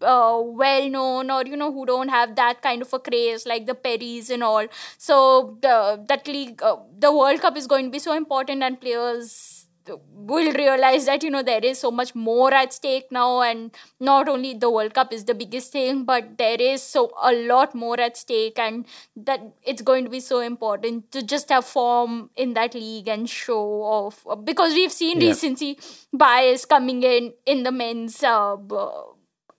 uh, 0.05 0.41
well 0.45 0.89
known 0.89 1.31
or 1.31 1.43
you 1.45 1.57
know 1.57 1.73
who 1.73 1.87
don't 1.87 2.09
have 2.09 2.37
that 2.37 2.63
kind 2.63 2.83
of 2.83 2.93
a 2.93 2.99
craze 2.99 3.47
like 3.47 3.67
the 3.67 3.75
Perrys 3.75 4.31
and 4.31 4.43
all. 4.43 4.67
So 4.99 5.59
the 5.61 6.05
that 6.09 6.27
league, 6.29 6.63
uh, 6.63 6.77
the 6.99 7.13
World 7.13 7.41
Cup 7.41 7.57
is 7.57 7.67
going 7.67 7.87
to 7.87 7.91
be 7.91 7.99
so 7.99 8.15
important, 8.15 8.63
and 8.63 8.81
players 8.81 9.55
will 9.89 10.53
realize 10.53 11.07
that 11.07 11.23
you 11.23 11.31
know 11.31 11.43
there 11.43 11.65
is 11.65 11.79
so 11.79 11.91
much 11.91 12.15
more 12.15 12.53
at 12.55 12.73
stake 12.73 13.07
now 13.11 13.43
and 13.43 13.71
not 14.01 14.29
only 14.29 14.55
the 14.55 14.71
world 14.71 14.95
cup 14.95 15.13
is 15.13 15.25
the 15.25 15.35
biggest 15.35 15.73
thing 15.73 16.05
but 16.05 16.39
there 16.39 16.61
is 16.61 16.83
so 16.83 17.11
a 17.23 17.33
lot 17.33 17.75
more 17.75 18.01
at 18.01 18.17
stake 18.17 18.59
and 18.59 18.87
that 19.17 19.43
it's 19.63 19.83
going 19.83 20.05
to 20.05 20.11
be 20.11 20.21
so 20.21 20.41
important 20.41 21.11
to 21.13 21.23
just 21.23 21.51
have 21.51 21.65
form 21.65 22.31
in 22.37 22.55
that 22.55 22.75
league 22.75 23.09
and 23.09 23.29
show 23.29 23.83
off 23.83 24.25
because 24.45 24.73
we've 24.73 24.93
seen 24.93 25.21
yeah. 25.21 25.29
recency 25.29 25.79
bias 26.13 26.65
coming 26.65 27.03
in 27.03 27.33
in 27.45 27.63
the 27.63 27.73
men's 27.73 28.23
uh, 28.23 28.57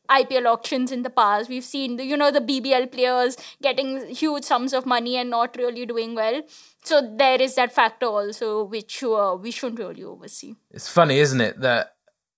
IPL 0.10 0.46
auctions 0.46 0.92
in 0.92 1.04
the 1.04 1.10
past. 1.10 1.50
We've 1.50 1.64
seen 1.64 1.98
the, 1.98 2.06
you 2.06 2.18
know 2.18 2.32
the 2.32 2.42
BBL 2.42 2.92
players 2.92 3.38
getting 3.62 4.08
huge 4.08 4.44
sums 4.44 4.74
of 4.74 4.86
money 4.86 5.18
and 5.18 5.30
not 5.30 5.56
really 5.58 5.86
doing 5.86 6.16
well. 6.16 6.42
So 6.84 7.16
there 7.18 7.42
is 7.42 7.56
that 7.56 7.74
factor 7.74 8.06
also 8.06 8.64
which 8.64 9.04
uh, 9.04 9.38
we 9.40 9.52
shouldn't 9.52 9.80
really 9.80 10.04
oversee. 10.04 10.56
It's 10.72 10.90
funny, 10.90 11.20
isn't 11.20 11.42
it, 11.42 11.62
that 11.62 11.96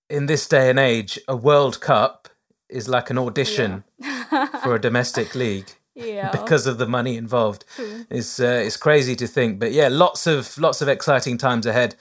in 0.08 0.26
this 0.26 0.48
day 0.48 0.70
and 0.70 0.78
age, 0.78 1.18
a 1.28 1.36
World 1.36 1.80
Cup 1.80 2.28
is 2.68 2.88
like 2.88 3.10
an 3.10 3.18
audition 3.18 3.84
yeah. 3.98 4.46
for 4.62 4.74
a 4.74 4.80
domestic 4.80 5.34
league. 5.34 5.70
Yeah. 5.98 6.30
because 6.30 6.68
of 6.68 6.78
the 6.78 6.86
money 6.86 7.16
involved, 7.16 7.64
it's 8.08 8.38
uh, 8.38 8.62
it's 8.64 8.76
crazy 8.76 9.16
to 9.16 9.26
think, 9.26 9.58
but 9.58 9.72
yeah, 9.72 9.88
lots 9.88 10.28
of 10.28 10.56
lots 10.56 10.80
of 10.80 10.86
exciting 10.86 11.38
times 11.38 11.66
ahead 11.66 11.96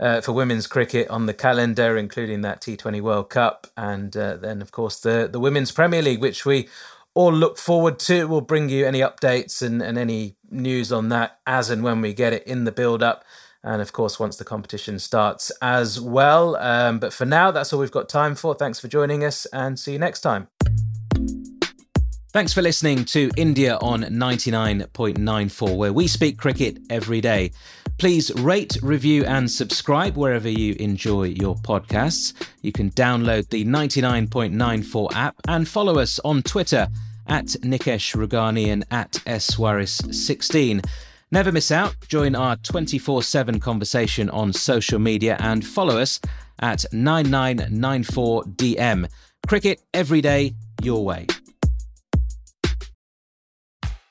uh, 0.00 0.20
for 0.20 0.32
women's 0.32 0.66
cricket 0.66 1.08
on 1.08 1.26
the 1.26 1.34
calendar, 1.34 1.96
including 1.96 2.40
that 2.40 2.60
T20 2.60 3.00
World 3.02 3.30
Cup, 3.30 3.66
and 3.76 4.16
uh, 4.16 4.36
then 4.36 4.62
of 4.62 4.72
course 4.72 4.98
the 4.98 5.28
the 5.30 5.38
Women's 5.38 5.70
Premier 5.70 6.02
League, 6.02 6.20
which 6.20 6.46
we 6.46 6.68
all 7.14 7.32
look 7.32 7.58
forward 7.58 7.98
to. 8.00 8.26
We'll 8.26 8.40
bring 8.40 8.68
you 8.68 8.86
any 8.86 9.00
updates 9.00 9.62
and, 9.62 9.82
and 9.82 9.98
any 9.98 10.36
news 10.50 10.90
on 10.90 11.10
that 11.10 11.38
as 11.46 11.70
and 11.70 11.82
when 11.82 12.00
we 12.00 12.14
get 12.14 12.32
it 12.32 12.44
in 12.46 12.64
the 12.64 12.72
build 12.72 13.02
up. 13.02 13.24
And 13.62 13.82
of 13.82 13.92
course, 13.92 14.18
once 14.18 14.38
the 14.38 14.44
competition 14.44 14.98
starts 14.98 15.52
as 15.60 16.00
well. 16.00 16.56
Um, 16.56 16.98
but 16.98 17.12
for 17.12 17.26
now, 17.26 17.50
that's 17.50 17.72
all 17.72 17.80
we've 17.80 17.90
got 17.90 18.08
time 18.08 18.34
for. 18.34 18.54
Thanks 18.54 18.80
for 18.80 18.88
joining 18.88 19.22
us 19.22 19.44
and 19.52 19.78
see 19.78 19.92
you 19.92 19.98
next 19.98 20.20
time. 20.20 20.48
Thanks 22.32 22.52
for 22.52 22.62
listening 22.62 23.04
to 23.06 23.30
India 23.36 23.76
on 23.82 24.02
99.94, 24.02 25.76
where 25.76 25.92
we 25.92 26.06
speak 26.06 26.38
cricket 26.38 26.78
every 26.88 27.20
day. 27.20 27.50
Please 28.00 28.32
rate, 28.36 28.78
review, 28.82 29.24
and 29.26 29.48
subscribe 29.50 30.16
wherever 30.16 30.48
you 30.48 30.74
enjoy 30.80 31.24
your 31.24 31.54
podcasts. 31.56 32.32
You 32.62 32.72
can 32.72 32.90
download 32.92 33.50
the 33.50 33.66
99.94 33.66 35.14
app 35.14 35.36
and 35.46 35.68
follow 35.68 35.98
us 35.98 36.18
on 36.24 36.42
Twitter 36.42 36.88
at 37.26 37.44
Nikesh 37.44 38.16
Rughani 38.16 38.68
and 38.68 38.86
at 38.90 39.12
Swaris16. 39.26 40.82
Never 41.30 41.52
miss 41.52 41.70
out. 41.70 41.94
Join 42.08 42.34
our 42.34 42.56
24 42.56 43.22
7 43.22 43.60
conversation 43.60 44.30
on 44.30 44.54
social 44.54 44.98
media 44.98 45.36
and 45.38 45.62
follow 45.62 45.98
us 45.98 46.20
at 46.60 46.86
9994DM. 46.94 49.10
Cricket 49.46 49.82
every 49.92 50.22
day, 50.22 50.54
your 50.82 51.04
way. 51.04 51.26